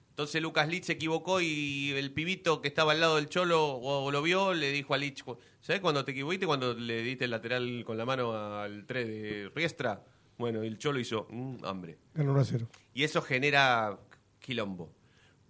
[0.09, 4.09] Entonces Lucas Lich se equivocó y el pibito que estaba al lado del cholo o
[4.09, 5.23] lo vio, le dijo a Lich,
[5.61, 6.47] ¿sabes cuando te equivocaste?
[6.47, 10.03] Cuando le diste el lateral con la mano al 3 de Riestra.
[10.39, 11.99] Bueno, el cholo hizo, "Mm, hambre.
[12.15, 12.67] Ganó 1 a 0.
[12.95, 13.99] Y eso genera
[14.39, 14.91] quilombo.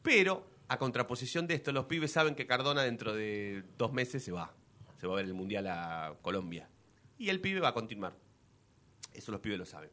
[0.02, 4.34] Pero, a contraposición de esto, los pibes saben que Cardona dentro de dos meses se
[4.34, 4.54] va.
[5.08, 6.70] Va a ver el Mundial a Colombia.
[7.18, 8.14] Y el pibe va a continuar.
[9.14, 9.90] Eso los pibes lo saben.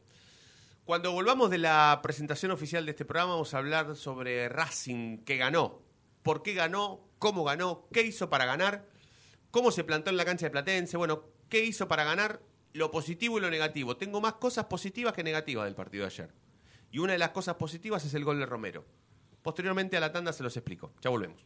[0.85, 5.37] Cuando volvamos de la presentación oficial de este programa, vamos a hablar sobre Racing, que
[5.37, 5.81] ganó.
[6.21, 7.01] ¿Por qué ganó?
[7.17, 7.87] ¿Cómo ganó?
[7.91, 8.87] ¿Qué hizo para ganar?
[9.49, 10.97] ¿Cómo se plantó en la cancha de Platense?
[10.97, 12.41] Bueno, ¿qué hizo para ganar?
[12.73, 13.97] Lo positivo y lo negativo.
[13.97, 16.33] Tengo más cosas positivas que negativas del partido de ayer.
[16.91, 18.85] Y una de las cosas positivas es el gol de Romero.
[19.41, 20.93] Posteriormente a la tanda se los explico.
[21.01, 21.45] Ya volvemos.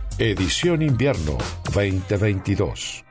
[0.23, 1.35] Edición Invierno
[1.73, 3.10] 2022.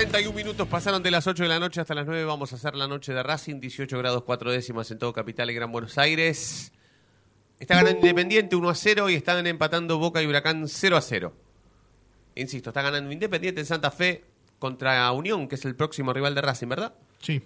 [0.00, 2.24] 41 minutos pasaron de las 8 de la noche hasta las 9.
[2.24, 3.60] Vamos a hacer la noche de Racing.
[3.60, 6.72] 18 grados 4 décimas en todo Capital y Gran Buenos Aires.
[7.58, 11.34] Está ganando Independiente 1 a 0 y están empatando Boca y Huracán 0 a 0.
[12.34, 14.24] Insisto, está ganando Independiente en Santa Fe
[14.58, 16.94] contra Unión, que es el próximo rival de Racing, ¿verdad?
[17.18, 17.42] Sí.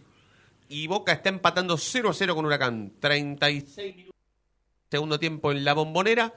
[0.68, 2.92] Y Boca está empatando 0 a 0 con Huracán.
[3.00, 6.32] 36 minutos del segundo tiempo en la bombonera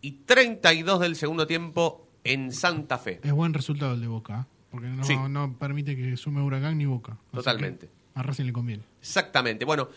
[0.00, 3.20] y 32 del segundo tiempo en Santa Fe.
[3.22, 4.53] Es buen resultado el de Boca, ¿eh?
[4.74, 5.16] Porque no, Sí.
[5.30, 7.16] no permite que sume Huracán ni Boca.
[7.32, 7.88] Totalmente.
[8.14, 8.82] A Racing le conviene.
[9.00, 9.64] Exactamente.
[9.64, 9.88] Bueno,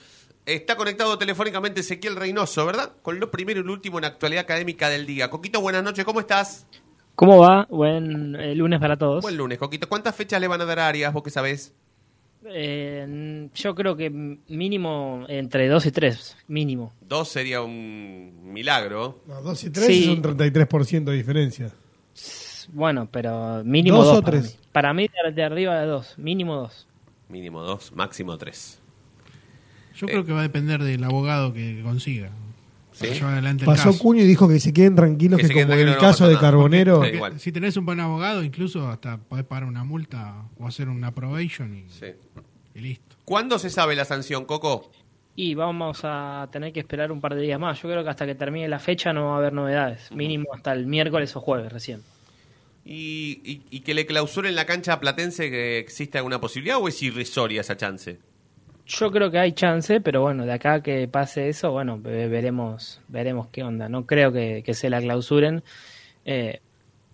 [0.45, 2.93] está conectado telefónicamente Ezequiel Reynoso, ¿verdad?
[3.01, 5.29] Con lo primero y lo último en actualidad académica del día.
[5.29, 6.65] Coquito, buenas noches, ¿cómo estás?
[7.15, 7.65] ¿Cómo va?
[7.69, 9.21] Buen eh, lunes para todos.
[9.23, 9.89] Buen lunes, Coquito.
[9.89, 11.73] ¿Cuántas fechas le van a dar a Arias, vos que sabés?
[12.49, 16.93] Eh, yo creo que mínimo entre dos y tres, mínimo.
[17.01, 19.21] Dos sería un milagro.
[19.27, 20.03] No, 2 y 3 Sí.
[20.03, 21.71] es un 33% de diferencia.
[22.69, 24.17] Bueno, pero mínimo ¿Dos dos.
[24.19, 24.55] o para tres?
[24.55, 24.66] mí.
[24.77, 26.87] Para mí de, de arriba de dos, mínimo dos.
[27.29, 28.79] Mínimo dos, máximo tres.
[29.95, 30.11] Yo Eh.
[30.11, 32.29] creo que va a depender del abogado que consiga.
[32.91, 33.07] ¿sí?
[33.07, 33.97] Lleva adelante el Pasó caso.
[34.03, 36.45] Cuño y dijo que se queden tranquilos Que como en el no caso de nada.
[36.45, 37.39] Carbonero, igual.
[37.39, 41.75] Si tenés un buen abogado, incluso hasta podés pagar una multa o hacer una probation
[41.75, 42.13] y, Sí.
[42.75, 43.15] y listo.
[43.25, 44.91] ¿Cuándo se sabe la sanción, Coco?
[45.35, 47.81] Y vamos a tener que esperar un par de días más.
[47.81, 50.11] Yo creo que hasta que termine la fecha no va a haber novedades.
[50.11, 52.01] Mínimo hasta el miércoles o jueves recién.
[52.89, 56.87] Y, y- y que le clausuren la cancha a Platense, que ¿existe alguna posibilidad o
[56.87, 58.17] es irrisoria esa chance?
[58.85, 63.01] Yo creo que hay chance, pero bueno, de acá que pase eso, bueno, ve- veremos
[63.09, 63.89] veremos qué onda.
[63.89, 65.61] No creo que, que se la clausuren.
[66.23, 66.61] Eh,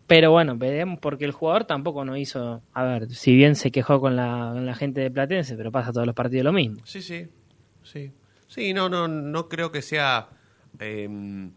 [0.06, 2.62] pero bueno, veremos, porque el jugador tampoco no hizo.
[2.74, 5.92] A ver, si bien se quejó con la, con la gente de Platense, pero pasa
[5.92, 6.82] todos los partidos lo mismo.
[6.86, 7.28] Sí, sí,
[7.84, 8.12] sí.
[8.48, 10.30] Sí, no, no, no creo que sea
[10.80, 11.52] em,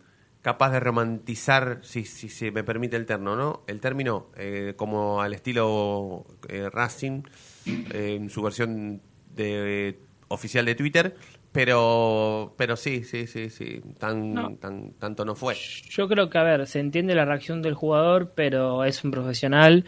[0.47, 3.64] capaz de romantizar, si, si se me permite el terno, ¿no?
[3.66, 7.22] El término, eh, como al estilo eh, Racing,
[7.66, 9.03] eh, en su versión
[9.34, 11.16] de, oficial de Twitter,
[11.51, 14.55] pero, pero sí, sí, sí, sí, tan, No.
[14.61, 15.57] tan, tanto no fue.
[15.88, 19.84] Yo creo que, a ver, se entiende la reacción del jugador, pero es un profesional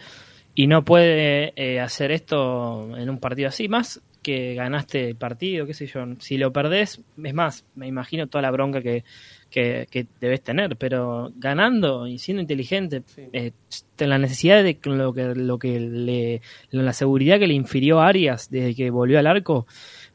[0.55, 3.69] y no puede eh, hacer esto en un partido así.
[3.69, 6.03] Más que ganaste el partido, qué sé yo.
[6.19, 9.05] Si lo perdés, es más, me imagino toda la bronca que,
[9.49, 13.51] que, que debes tener, pero ganando y siendo inteligente, eh,
[13.97, 16.41] la necesidad de lo que, lo que le,
[16.71, 19.67] la seguridad que le infirió Arias desde que volvió al arco,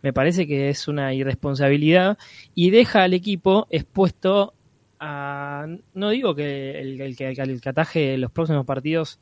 [0.03, 2.18] me parece que es una irresponsabilidad
[2.55, 4.55] y deja al equipo expuesto
[5.01, 9.18] a, no digo que el, el que el que ataje los próximos partidos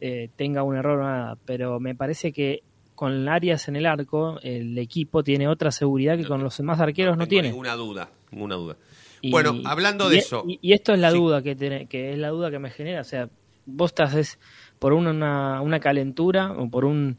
[0.00, 2.62] eh, tenga un error o nada, pero me parece que
[2.94, 7.16] con Arias en el arco, el equipo tiene otra seguridad que con los demás arqueros
[7.16, 7.48] no, tengo tiene.
[7.48, 8.76] Ninguna duda, ninguna duda.
[9.22, 11.16] Y- bueno, hablando de y- eso, Y, y esto es la Sí.
[11.16, 11.56] duda que,
[11.88, 13.00] que es la duda que me genera.
[13.00, 13.30] O sea,
[13.64, 14.38] vos estás es
[14.78, 17.18] por una, una calentura o por un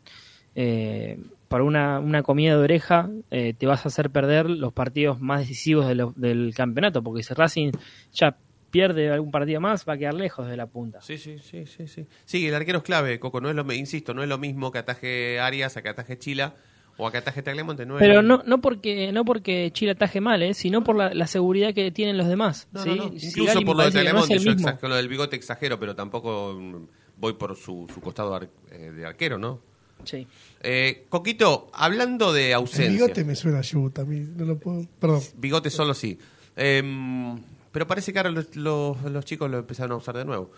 [0.56, 5.20] eh, por una, una comida de oreja, eh, te vas a hacer perder los partidos
[5.22, 7.72] más decisivos de lo- del campeonato, porque si Racing
[8.12, 8.38] ya
[8.72, 11.00] pierde algún partido más, va a quedar lejos de la punta.
[11.02, 12.08] Sí, sí, sí, sí, sí.
[12.26, 13.40] Sí, el arquero es clave, Coco.
[13.40, 16.56] No es lo, insisto, no es lo mismo que ataje Arias, a que ataje Chila
[16.98, 17.46] o a que ataje es
[18.00, 20.54] Pero no, no porque no porque Chile ataje mal, ¿eh?
[20.54, 22.68] sino por la, la seguridad que tienen los demás.
[22.72, 22.90] No, ¿sí?
[22.96, 23.90] no, Incluso por lo de
[24.36, 24.68] el yo mismo.
[24.70, 26.76] exa- con lo del bigote exagero, pero tampoco mm,
[27.18, 29.60] voy por su, su costado ar- eh, de arquero, ¿no?
[30.04, 30.28] Sí.
[30.62, 32.92] Eh, Coquito, hablando de el ausencia.
[32.92, 33.64] bigote me suena
[34.02, 34.86] a mí no lo puedo.
[35.00, 35.22] Perdón.
[35.38, 36.20] Bigote solo sí.
[36.56, 37.40] Em,
[37.72, 40.52] pero parece que ahora los, los- los chicos lo empezaron a usar de nuevo.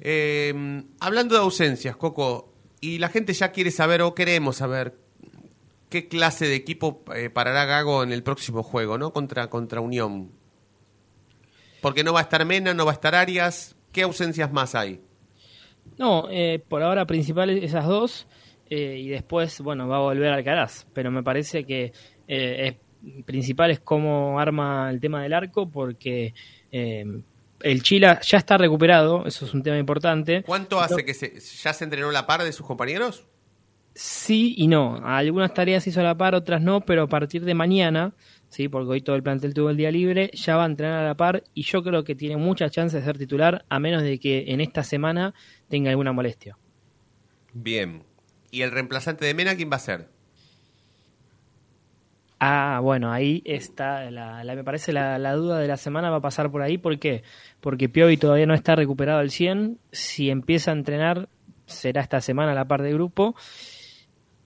[0.00, 4.94] Em, hablando de ausencias, Coco, y la gente ya quiere saber o queremos saber
[5.94, 9.12] qué clase de equipo eh, parará Gago en el próximo juego, ¿no?
[9.12, 10.32] Contra, contra Unión.
[11.80, 13.76] Porque no va a estar Mena, no va a estar Arias.
[13.92, 15.00] ¿Qué ausencias más hay?
[15.96, 18.26] No, eh, por ahora principales esas dos
[18.68, 21.92] eh, y después, bueno, va a volver Alcaraz, pero me parece que
[22.26, 22.76] eh,
[23.06, 26.34] es, principal es cómo arma el tema del arco porque
[26.72, 30.42] el Chila ya está recuperado, eso es un tema importante.
[30.42, 33.28] ¿Cuánto hace que se, ya se entrenó la par de sus compañeros?
[33.94, 35.00] Sí y no.
[35.04, 38.12] Algunas tareas hizo a la par, otras no, pero a partir de mañana,
[38.48, 41.06] sí, porque hoy todo el plantel tuvo el día libre, ya va a entrenar a
[41.06, 44.18] la par y yo creo que tiene muchas chances de ser titular, a menos de
[44.18, 45.32] que en esta semana
[45.68, 46.58] tenga alguna molestia.
[47.52, 48.04] Bien.
[48.50, 50.08] ¿Y el reemplazante de Mena quién va a ser?
[52.40, 56.16] Ah, bueno, ahí está, la, la- me parece la, la duda de la semana va
[56.16, 56.76] a pasar por ahí.
[56.78, 57.22] ¿Por qué?
[57.60, 59.78] Porque Piovi todavía no está recuperado al 100.
[59.92, 61.28] Si empieza a entrenar,
[61.66, 63.34] será esta semana a la par de grupo.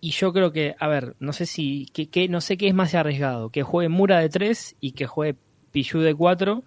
[0.00, 2.74] Y yo creo que, a ver, no sé si, que, que- no sé qué es
[2.74, 5.36] más arriesgado, que juegue Mura de 3 y que juegue
[5.72, 6.62] Pichu de 4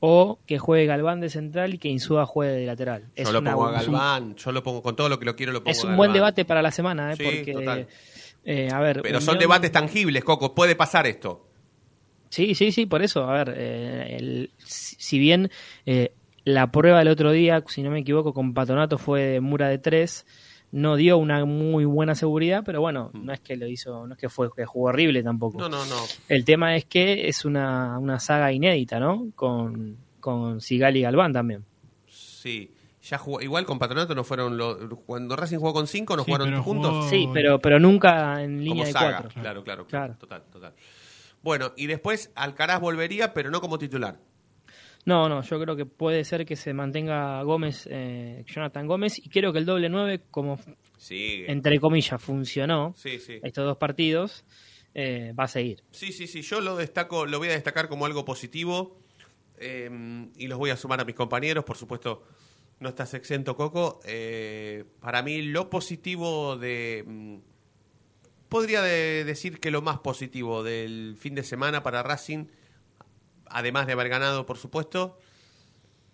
[0.00, 3.02] o que juegue Galván de central y que Insúa juegue de lateral.
[3.16, 5.24] Yo Es lo una- pongo a un- Galván, yo lo pongo con todo lo que
[5.24, 7.16] lo quiero, lo pongo es a un buen debate para la semana, ¿eh?
[7.16, 7.88] Sí, porque, total.
[8.44, 11.46] eh, a ver, Pero son Unión- debates tangibles, Coco, puede pasar esto.
[12.30, 13.24] Sí, sí, sí, por eso.
[13.24, 15.50] A ver, eh, el- si si bien
[15.86, 16.12] eh,
[16.44, 19.78] la prueba del otro día, si no me equivoco, con Patonato fue de Mura de
[19.78, 20.26] 3,
[20.70, 24.18] no dio una muy buena seguridad, pero bueno, no es que lo hizo, no es
[24.20, 25.58] que fue que jugó horrible tampoco.
[25.58, 25.60] Mm.
[25.62, 25.96] No, no, no.
[26.28, 29.30] El tema es que es una, una saga inédita, ¿no?
[29.34, 31.64] Con, con Sigali y Galván también.
[32.06, 32.70] Sí.
[33.02, 36.30] Ya jugó, igual con Patronato no fueron los, cuando Racing jugó con cinco no Sí,
[36.32, 36.90] jugaron juntos.
[36.90, 39.28] jugó- Sí, pero, pero nunca en Como línea de saga, cuatro.
[39.40, 39.86] claro, claro, Claro.
[39.86, 40.72] claro, total, total.
[41.42, 44.18] Bueno, y después Alcaraz volvería, pero no como titular.
[45.08, 49.28] No, no, yo creo que puede ser que se mantenga Gómez, eh, Jonathan Gómez, y
[49.30, 50.58] creo que el doble 9, como
[51.10, 53.38] entre comillas, funcionó Sí, sí.
[53.42, 54.44] estos dos partidos,
[54.94, 55.82] eh, va a seguir.
[55.92, 58.98] Sí, sí, sí, yo lo destaco, lo voy a destacar como algo positivo
[59.58, 59.88] eh,
[60.36, 62.24] y los voy a sumar a mis compañeros, por supuesto,
[62.80, 64.00] no estás exento, Coco.
[64.04, 67.02] Eh, para mí lo positivo de...
[67.06, 67.36] mm,
[68.48, 72.46] Podría de- decir que lo más positivo del fin de semana para Racing,
[73.50, 75.18] además de haber ganado, por supuesto,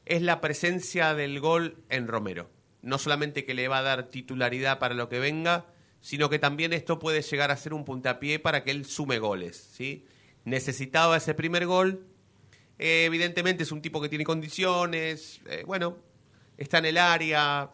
[0.07, 2.51] es la presencia del gol en Romero.
[2.83, 5.67] No solamente que le va a dar titularidad para lo que venga,
[6.01, 9.57] sino que también esto puede llegar a ser un puntapié para que él sume goles.
[9.73, 10.05] ¿sí?
[10.45, 12.07] Necesitaba ese primer gol.
[12.79, 15.41] Eh, evidentemente es un tipo que tiene condiciones.
[15.49, 15.97] eh, bueno,
[16.59, 17.71] está en el área.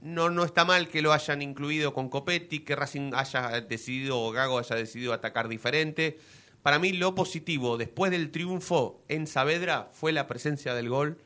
[0.00, 4.30] No, no está mal que lo hayan incluido con Copetti, que Racing haya decidido, o
[4.30, 6.18] Gago haya decidido atacar diferente.
[6.66, 11.16] Para mí lo positivo después del triunfo en Saavedra fue la presencia del gol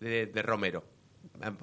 [0.00, 0.82] de, de Romero.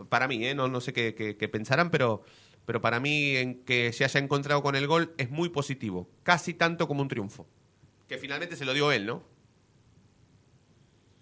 [0.08, 0.56] Para mí, ¿eh?
[0.56, 2.24] no, no sé qué, qué- qué pensarán, pero,
[2.66, 6.08] pero para mí en que se haya encontrado con el gol es muy positivo.
[6.24, 7.46] Casi tanto como un triunfo.
[8.08, 9.24] Que finalmente se lo dio él, ¿no?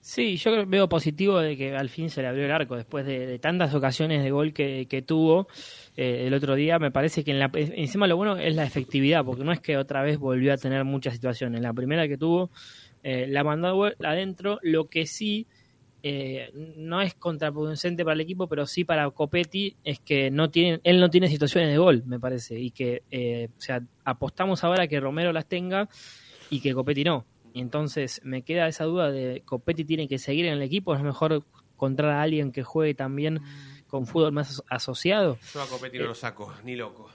[0.10, 3.38] Sí, yo veo positivo de que al fin se le abrió el arco después de,
[3.38, 5.48] tantas ocasiones de gol que, tuvo
[5.96, 6.80] eh, el otro día.
[6.80, 9.78] Me parece que en la, encima lo bueno es la efectividad, porque no es que
[9.78, 11.62] otra vez volvió a tener muchas situaciones.
[11.62, 12.50] La primera que tuvo
[13.04, 15.46] eh, la mandó adentro, lo que sí
[16.02, 20.80] eh, no es contraproducente para el equipo, pero sí para Copetti es que no tiene,
[20.86, 24.86] él no tiene situaciones de gol, me parece, y que eh, o sea, apostamos ahora
[24.86, 25.88] a que Romero las tenga
[26.50, 27.26] y que Copetti no.
[27.60, 31.44] Entonces me queda esa duda de Copetti tiene que seguir en el equipo, es mejor
[31.74, 33.40] encontrar a alguien que juegue también
[33.88, 35.38] con fútbol más aso- asociado.
[35.54, 37.10] Yo a Copetti no lo saco, ni loco.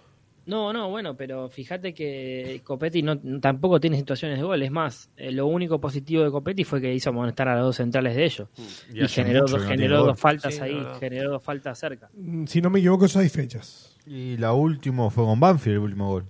[0.46, 4.62] No, no, bueno, pero fíjate que Copetti no, tampoco tiene situaciones de gol.
[4.62, 7.76] Es más, eh, lo único positivo de Copetti fue que hizo amonestar a los dos
[7.76, 8.48] centrales de ellos.
[8.92, 12.10] Y Y, generó, mucho dos, generó dos faltas Sí, ahí, generó dos faltas cerca.
[12.12, 13.96] Mm, Si no me equivoco, seis fechas.
[14.04, 16.26] Y la última fue con Banfield, el último gol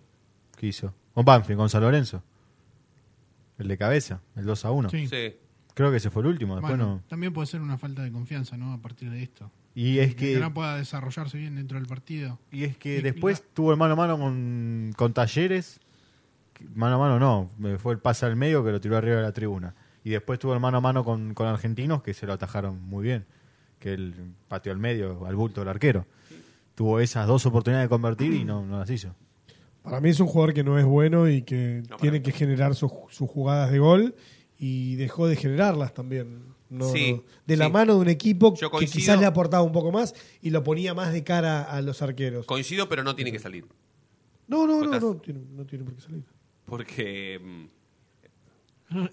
[0.57, 0.95] que hizo.
[1.13, 2.23] Con Banfield, con San Lorenzo.
[3.59, 4.91] El de cabeza, el 2 a 1.
[4.91, 5.07] Sí.
[5.09, 5.35] Sí.
[5.75, 7.03] Creo que ese fue el último, después Bueno, no.
[7.09, 8.73] También puede ser una falta de confianza, ¿no?
[8.73, 9.51] A partir de esto.
[9.75, 12.39] Y es que que, no pueda desarrollarse bien dentro del partido.
[12.53, 15.81] y es que Y- después tuvo el mano a mano con, con Talleres.
[16.75, 19.23] Mano a mano no, me fue el pase al medio que lo tiró arriba de
[19.23, 19.75] la tribuna.
[20.05, 23.03] Y después tuvo el mano a mano con, con Argentinos que se lo atajaron muy
[23.03, 23.27] bien.
[23.81, 24.15] Que él
[24.47, 26.07] pateó al medio, al bulto del arquero.
[26.77, 29.15] Tuvo esas dos oportunidades de convertir y no, no las hizo.
[29.85, 32.75] Para mí es un jugador que no es bueno y que No, tiene que generar
[32.75, 34.15] sus, sus jugadas de gol
[34.59, 36.43] y dejó de generarlas también.
[36.71, 37.23] No, Sí, no.
[37.47, 37.73] de la sí.
[37.73, 40.95] mano de un equipo Yo que quizás le aportaba un poco más y lo ponía
[40.95, 42.47] más de cara a los arqueros.
[42.47, 43.67] Coincido, pero no tiene que salir.
[44.49, 46.25] No, no, no, no, tiene, no tiene por qué salir.
[46.65, 47.69] Porque.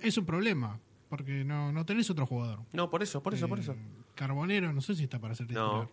[0.01, 2.59] Es un problema, porque no, no tenés otro jugador.
[2.73, 3.75] No, por eso, por eso, por Eh, eso.
[4.15, 5.67] Carbonero, no sé si está para ser titular.
[5.83, 5.91] No.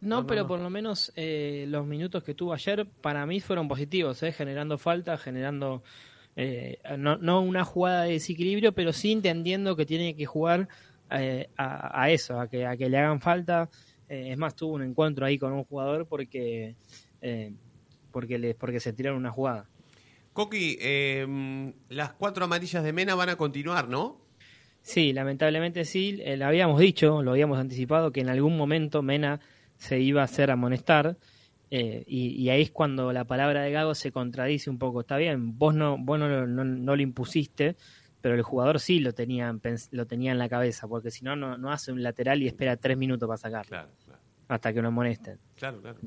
[0.00, 0.48] No, pero no.
[0.48, 4.32] por lo menos eh, los minutos que tuvo ayer para mí fueron positivos, ¿eh?
[4.32, 5.82] generando falta, generando
[6.36, 10.68] eh, no, no una jugada de desequilibrio, pero sí entendiendo que tiene que jugar
[11.10, 13.68] eh, a, a eso, a que, a que le hagan falta.
[14.08, 16.76] Es más, tuvo un encuentro ahí con un jugador porque,
[18.10, 19.68] porque, le, porque se tiraron una jugada.
[20.32, 20.78] Coqui,
[21.26, 24.18] mm, las cuatro amarillas de Mena van a continuar, ¿no?
[24.80, 26.22] Sí, lamentablemente sí.
[26.24, 29.40] lo habíamos dicho, lo habíamos anticipado, que en algún momento Mena
[29.78, 31.16] se iba a hacer amonestar.
[31.70, 35.00] eh, y, y ahí es cuando la palabra de Gago se contradice un poco.
[35.02, 37.76] Está bien, vos no, vos no, lo- no, no lo impusiste,
[38.20, 39.54] pero el jugador sí lo tenía,
[39.92, 42.76] lo tenía en la cabeza, porque si no, no no hace un lateral y espera
[42.76, 45.38] tres minutos para sacarlo, Claro, claro, hasta que lo amonesten.
[45.56, 45.80] claro.
[45.82, 45.98] claro.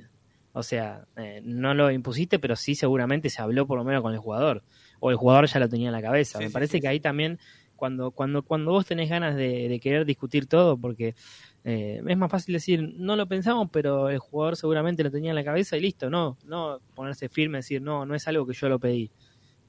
[0.54, 4.12] O sea, eh, no lo impusiste, pero sí seguramente se habló por lo menos con
[4.14, 4.64] el jugador.
[5.00, 6.40] O el jugador ya lo tenía en la cabeza.
[6.40, 7.40] Sí, Me sí, parece sí, que ahí también,
[7.78, 11.16] cuando, cuando, cuando vos tenés ganas de, de querer discutir todo, porque
[11.64, 15.36] eh, es más fácil decir, no lo pensamos, pero el jugador seguramente lo tenía en
[15.36, 16.10] la cabeza y listo.
[16.10, 19.12] No, no ponerse firme, decir, no, no es algo que yo lo pedí.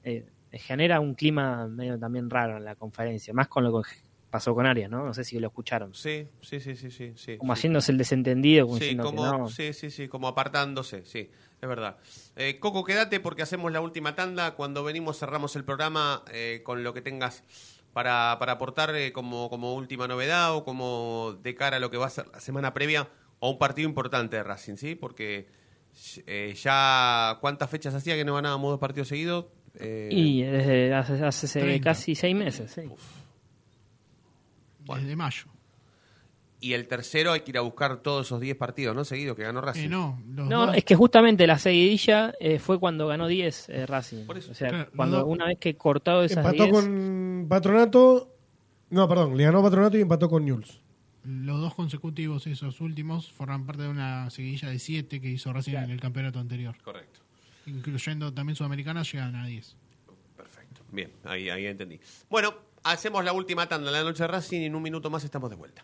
[0.03, 3.89] Eh, genera un clima medio también raro en la conferencia, más con lo que
[4.29, 5.05] pasó con Arias, ¿no?
[5.05, 5.93] No sé si lo escucharon.
[5.93, 7.13] Sí, sí, sí, sí, sí.
[7.15, 7.59] sí Como sí.
[7.59, 9.47] haciéndose el desentendido, como Sí, como, no.
[9.47, 11.29] sí, sí, sí, como apartándose, sí,
[11.61, 11.97] es verdad.
[12.35, 14.55] Eh, Coco, quédate porque hacemos la última tanda.
[14.55, 17.43] Cuando venimos cerramos el programa eh, con lo que tengas
[17.93, 21.97] para, para aportar eh, como, como última novedad o como de cara a lo que
[21.97, 23.07] va a ser la semana previa
[23.39, 24.95] o un partido importante de Racing, ¿sí?
[24.95, 25.47] Porque
[26.25, 29.45] eh, ya, ¿cuántas fechas hacía que no ganábamos dos partidos seguidos?
[29.79, 32.81] Eh, Y desde hace, hace casi seis meses, sí.
[34.85, 35.01] Bueno.
[35.03, 35.45] Desde mayo.
[36.59, 39.03] y el tercero hay que ir a buscar todos esos 10 partidos, ¿no?
[39.03, 39.85] Seguidos que ganó Racing.
[39.85, 43.69] Eh, no, los No, dos- es que justamente la seguidilla eh, fue cuando ganó 10
[43.69, 44.25] eh, Racing.
[44.25, 44.51] Por eso.
[44.51, 46.71] O sea, Claro, cuando dos- una vez que cortó esas Empató 10...
[46.71, 48.35] con Patronato.
[48.89, 50.79] No, perdón, le ganó Patronato y empató con Newell's.
[51.23, 55.75] Los dos consecutivos, esos últimos, forman parte de una seguidilla de siete que hizo Racing
[55.75, 56.75] en el campeonato anterior.
[56.83, 57.21] Correcto.
[57.65, 59.75] Incluyendo también Sudamericana, llegan a 10.
[60.35, 60.81] Perfecto.
[60.91, 61.99] Bien, ahí, ahí entendí.
[62.29, 65.23] Bueno, hacemos la última tanda de la noche de Racing y en un minuto más
[65.23, 65.83] estamos de vuelta.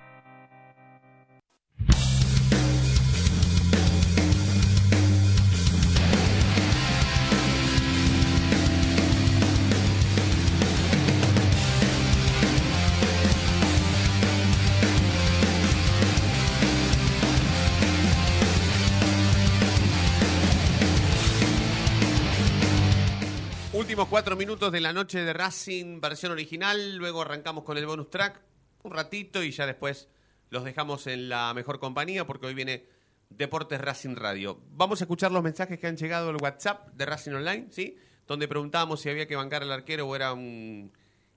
[24.61, 26.95] Minutos de la noche de Racing, versión original.
[26.97, 28.39] Luego arrancamos con el bonus track
[28.83, 30.07] un ratito y ya después
[30.51, 32.85] los dejamos en la mejor compañía porque hoy viene
[33.31, 34.61] Deportes Racing Radio.
[34.73, 37.97] Vamos a escuchar los mensajes que han llegado al WhatsApp de Racing Online, ¿sí?
[38.27, 40.91] Donde preguntábamos si había que bancar al arquero o era un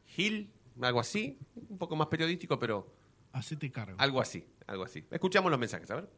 [0.04, 0.52] Gil,
[0.82, 1.38] algo así.
[1.70, 2.92] Un poco más periodístico, pero
[3.32, 3.96] Hacete cargo.
[4.00, 5.02] algo así, algo así.
[5.10, 6.10] Escuchamos los mensajes, a ver.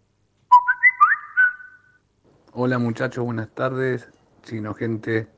[2.51, 4.09] Hola muchachos, buenas tardes.
[4.43, 5.29] Chino gente,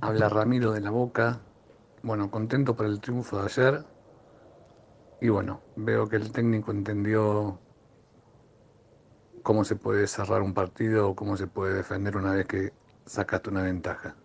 [0.00, 1.40] habla Ramiro de la Boca.
[2.02, 3.84] Bueno, contento por el triunfo de ayer.
[5.20, 7.58] Y bueno, veo que el técnico entendió
[9.42, 12.72] cómo se puede cerrar un partido o cómo se puede defender una vez que
[13.04, 14.16] sacaste una ventaja.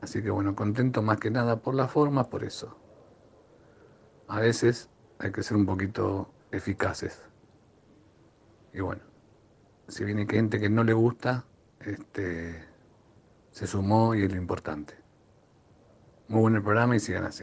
[0.00, 2.76] Así que bueno, contento más que nada por la forma, por eso.
[4.28, 7.22] A veces hay que ser un poquito eficaces.
[8.72, 9.02] Y bueno,
[9.88, 11.44] si viene gente que no le gusta,
[11.80, 12.62] este,
[13.58, 14.94] se sumó y es lo importante.
[16.28, 17.42] Muy buen el programa y sigan así.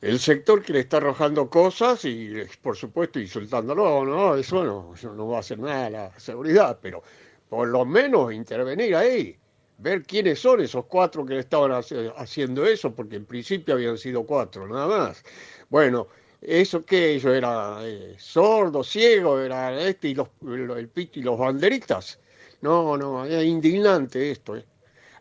[0.00, 2.32] el sector que le está arrojando cosas y
[2.62, 6.78] por supuesto insultándolo, no, eso no, eso no va a hacer nada a la seguridad,
[6.80, 7.02] pero
[7.50, 9.36] por lo menos intervenir ahí,
[9.76, 11.72] ver quiénes son esos cuatro que le estaban
[12.16, 15.22] haciendo eso, porque en principio habían sido cuatro, nada más.
[15.68, 16.08] Bueno,
[16.40, 21.38] eso que ellos eran eh, sordos, ciegos, era este y los, el, pito y los
[21.38, 22.18] banderitas.
[22.62, 24.56] No, no, es indignante esto.
[24.56, 24.64] eh.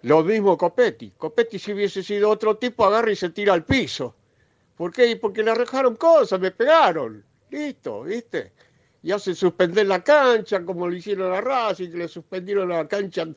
[0.03, 1.11] Lo mismo Copetti.
[1.17, 4.15] Copetti si hubiese sido otro tipo agarra y se tira al piso.
[4.78, 5.15] ¿Por qué?
[5.17, 7.24] Porque le arrojaron cosas, me pegaron.
[7.49, 8.53] Listo, ¿viste?
[9.03, 13.28] Y hacen suspender la cancha, como lo hicieron a Racing, le suspendieron la cancha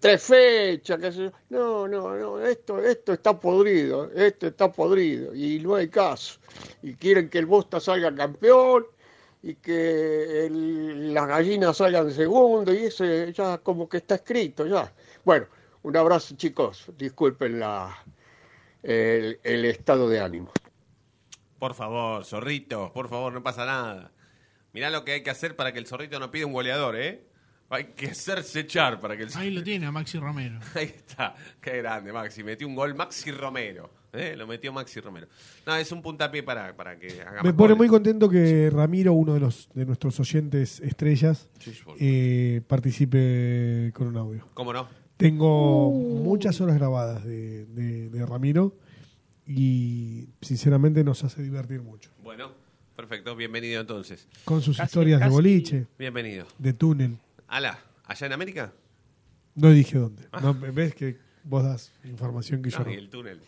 [0.00, 0.98] tres fechas.
[1.00, 1.32] qué sé yo.
[1.50, 6.38] No, no, no, esto, esto está podrido, esto está podrido, y no hay caso.
[6.82, 8.86] Y quieren que el Bosta salga campeón,
[9.42, 14.92] y que las gallinas salgan segundo, y eso ya como que está escrito, ya.
[15.24, 15.46] Bueno,
[15.82, 17.96] un abrazo chicos, disculpen la,
[18.82, 20.50] el- el estado de ánimo.
[21.58, 24.12] Por favor, zorrito, por favor, no pasa nada.
[24.72, 27.24] Mirá lo que hay que hacer para que el zorrito no pida un goleador, ¿eh?
[27.68, 30.60] Hay que hacerse echar para que el Ahí lo tiene a Maxi Romero.
[30.74, 32.44] Ahí está, qué grande Maxi.
[32.44, 33.90] Metió un gol Maxi Romero.
[34.12, 34.34] ¿eh?
[34.36, 35.26] Lo metió Maxi Romero.
[35.66, 37.76] No, es un puntapié para, para que haga Me pone goles.
[37.78, 44.06] muy contento que Ramiro, uno de los de nuestros oyentes estrellas, Sí, eh, participe con
[44.06, 44.46] un audio.
[44.54, 44.88] ¿Cómo no?
[45.16, 48.76] Tengo muchas horas grabadas de, de- de Ramiro
[49.46, 52.10] y sinceramente nos hace divertir mucho.
[52.22, 52.52] Bueno,
[52.94, 53.34] perfecto.
[53.34, 54.28] Bienvenido entonces.
[54.44, 56.46] Con sus Casi- historias de boliche, Bienvenido.
[56.58, 57.16] de túnel.
[57.48, 58.72] Ala, ¿allá en América?
[59.54, 60.24] No dije dónde.
[60.32, 60.40] Ah.
[60.40, 62.90] No, ves que vos das información que yo no.
[62.90, 63.40] y el túnel.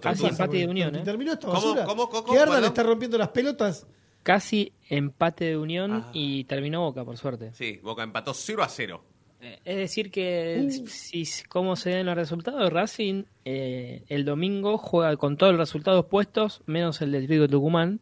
[0.00, 1.02] Casi empate de unión, ¿eh?
[1.04, 1.84] ¿Terminó esta ¿Cómo, basura?
[1.84, 2.08] cómo?
[2.10, 2.64] ¿Que Arda le Perdón.
[2.64, 3.86] está rompiendo las pelotas?
[4.22, 6.10] Casi empate de unión Ah.
[6.14, 7.50] y terminó Boca, por suerte.
[7.54, 9.04] Sí, Boca empató 0 a 0.
[9.40, 15.16] Eh, Es decir que si cómo se den los resultados, Racing eh, el domingo juega
[15.16, 18.00] con todos los resultados puestos, menos el de Trigo Tucumán,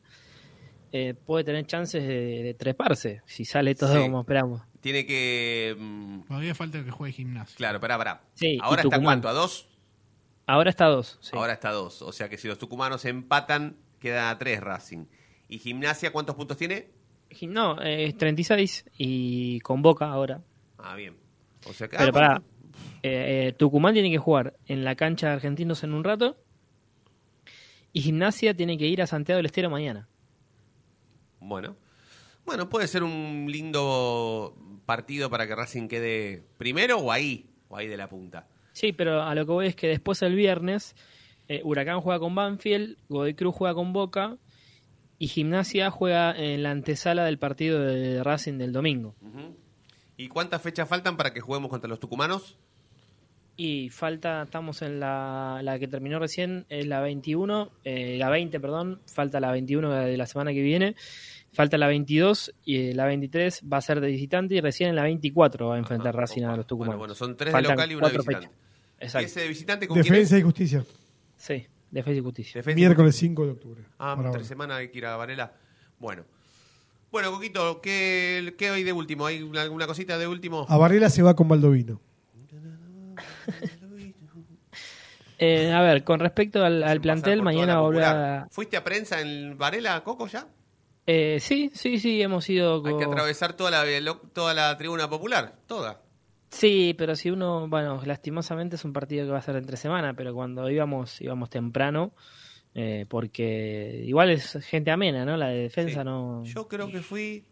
[0.92, 4.00] eh, puede tener chances de, de treparse, si sale todo Sí.
[4.02, 4.60] como esperamos.
[4.80, 5.76] Tiene que.
[5.78, 7.56] mm, Todavía falta que juegue gimnasio.
[7.56, 8.22] claro, pará, pará.
[8.34, 9.68] Sí, Ahora está cuánto, a 2.
[10.46, 11.18] Ahora está a dos.
[11.20, 11.30] sí.
[11.36, 12.02] Ahora está a 2.
[12.02, 15.04] O sea que si los tucumanos empatan, queda a 3 Racing.
[15.48, 16.88] ¿Y Gimnasia cuántos puntos tiene?
[17.42, 20.42] No, eh, es 36 y con Boca ahora.
[20.78, 21.16] Ah, bien.
[21.68, 21.96] O sea que.
[21.96, 22.44] Pero ah, pará, bueno.
[23.02, 26.36] eh, eh, Tucumán tiene que jugar en la cancha de Argentinos en un rato
[27.92, 30.08] y Gimnasia tiene que ir a Santiago del Estero mañana.
[31.40, 31.76] Bueno.
[32.44, 34.56] Bueno, puede ser un lindo
[34.90, 38.48] partido para que Racing quede primero o ahí, o ahí de la punta.
[38.72, 40.96] Sí, pero a lo que voy es que después el viernes
[41.46, 44.36] eh, Huracán juega con Banfield, Godoy Cruz juega con Boca
[45.16, 49.14] y Gimnasia juega en la antesala del partido de Racing del domingo.
[50.16, 52.58] ¿Y cuántas fechas faltan para que juguemos contra los tucumanos?
[53.56, 58.58] Y falta, estamos en la, la que terminó recién, es la 21, eh, la 20,
[58.58, 60.96] perdón, falta la 21 de la semana que viene,
[61.52, 64.96] falta la 22 y eh, la 23 va a ser de visitante y recién en
[64.96, 66.96] la 24 va a enfrentar Racing a los tucumanos.
[66.96, 68.46] Bueno, bueno, son tres Faltan de local y una de cuatro visitante.
[68.48, 68.96] fechas.
[69.00, 69.22] Exacto.
[69.22, 70.10] ¿Y ese de visitante con quién es?
[70.12, 70.84] Defensa y justicia.
[71.36, 72.58] Sí, defensa y justicia.
[72.58, 73.28] Defensa Miércoles Justicia.
[73.28, 73.82] 5 de octubre.
[73.98, 74.48] Ah, Por entre ahora.
[74.48, 75.52] semana hay que ir a Varela.
[75.98, 76.24] Bueno.
[77.10, 79.26] Bueno, Coquito, ¿qué, qué hay de último?
[79.26, 80.64] ¿Hay una- alguna cosita de último?
[80.68, 82.00] A Varela se va con Baldovino.
[85.42, 88.08] Eh, a ver, con respecto al, al plantel, mañana volverá.
[88.10, 88.48] popular.
[88.50, 90.46] ¿Fuiste a prensa en Varela, Coco, ya?
[91.12, 92.86] Eh, sí, sí, sí, hemos ido.
[92.86, 96.02] Hay que atravesar toda la, toda la tribuna popular, toda.
[96.50, 100.14] Sí, pero si uno, bueno, lastimosamente es un partido que va a ser entre semana,
[100.14, 102.12] pero cuando íbamos, íbamos temprano,
[102.74, 105.36] eh, porque igual es gente amena, ¿no?
[105.36, 106.04] La de defensa Sí.
[106.04, 106.44] no.
[106.44, 107.44] Yo creo que fui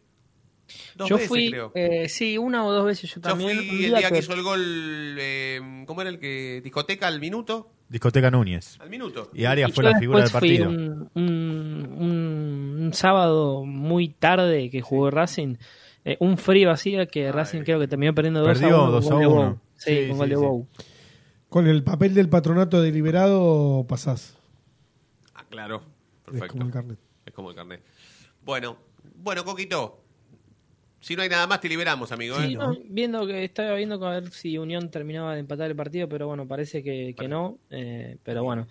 [0.94, 1.72] dos Yo veces, fui, creo.
[1.74, 3.56] eh, sí, una o dos veces yo Yo también.
[3.58, 6.60] fui Un el día que- hizo el gol, eh, ¿cómo era el que?
[6.62, 7.72] Discoteca al minuto.
[7.88, 8.78] Discoteca Núñez.
[8.80, 9.30] Al minuto.
[9.32, 10.68] Y Arias y fue la figura del partido.
[10.68, 15.56] Un, un- un- un sábado muy tarde que jugó Racing,
[16.04, 18.90] eh, un frío hacía que Racing creo que terminó perdiendo 2 Perdió a 1.
[18.92, 19.60] 2 a 1.
[19.76, 20.40] Sí, Sí, con sí, gol de sí.
[20.42, 20.66] Bou.
[21.48, 24.36] Con el papel del patronato deliberado pasás.
[25.34, 25.76] Ah, claro.
[26.26, 26.52] Es Perfecto.
[26.52, 26.98] como el carnet.
[27.24, 27.82] Es como el carnet.
[28.44, 28.76] Bueno,
[29.16, 30.02] bueno, Coquito.
[31.00, 32.36] Si no hay nada más, te liberamos, amigo.
[32.36, 32.56] Sí, ¿eh?
[32.56, 36.26] no, viendo que estaba viendo a ver si Unión terminaba de empatar el partido, pero
[36.26, 37.58] bueno, parece que, que no.
[37.70, 38.66] eh, pero bueno.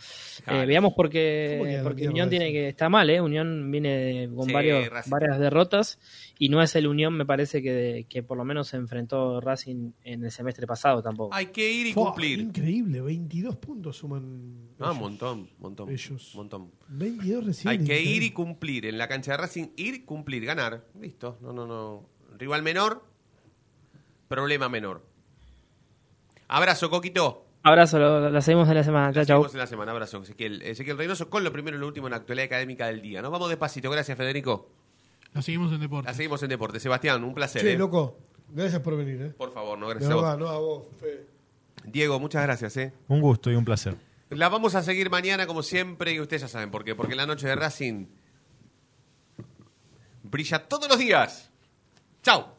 [0.46, 3.22] Eh, veamos ¿Cómo porque, porque Unión tiene que está mal, ¿eh?
[3.22, 6.00] Unión viene con Sí, varios, varias derrotas
[6.40, 9.92] y no es el Unión, me parece que, que por lo menos se enfrentó Racing
[10.04, 11.34] en el semestre pasado tampoco.
[11.34, 12.40] Hay que ir y Fua, cumplir.
[12.40, 14.70] Increíble, 22 puntos suman.
[14.80, 14.94] Ah, ellos.
[14.96, 15.90] un montón, montón.
[15.90, 16.32] Ellos.
[16.36, 16.72] montón.
[16.90, 17.70] 22 recién.
[17.70, 18.86] Hay que ir y cumplir.
[18.86, 20.86] En la cancha de Racing, ir, cumplir, ganar.
[21.00, 21.38] Listo.
[21.42, 22.10] No, no, no.
[22.38, 23.04] Rival menor,
[24.28, 25.04] problema menor.
[26.48, 27.46] Abrazo, Coquito.
[27.64, 29.12] Abrazo, lo- la seguimos en la semana.
[29.12, 29.38] Chao, chao.
[29.40, 29.92] Seguimos en la semana.
[29.92, 30.62] Abrazo, Ezequiel.
[30.62, 33.22] Ezequiel Reynoso con lo primero y lo último en la actualidad académica del día.
[33.22, 33.90] Nos vamos despacito.
[33.90, 34.70] Gracias, Federico.
[35.38, 36.10] La seguimos en deporte.
[36.10, 36.80] La seguimos en deporte.
[36.80, 37.62] Sebastián, un placer.
[37.62, 37.78] Che, ¿eh?
[37.78, 38.18] loco,
[38.50, 39.30] gracias por venir, ¿eh?
[39.38, 40.40] Por favor, no, De gracias a verdad, vos.
[40.40, 41.28] no a vos, Fede.
[41.86, 42.76] Diego, muchas gracias.
[42.78, 42.92] ¿eh?
[43.08, 43.96] Un gusto y un placer.
[44.32, 46.96] La vamos a seguir mañana como siempre y ustedes ya saben por qué.
[46.96, 48.08] Porque la noche de Racing
[50.24, 51.52] brilla todos los días.
[52.24, 52.57] Chao.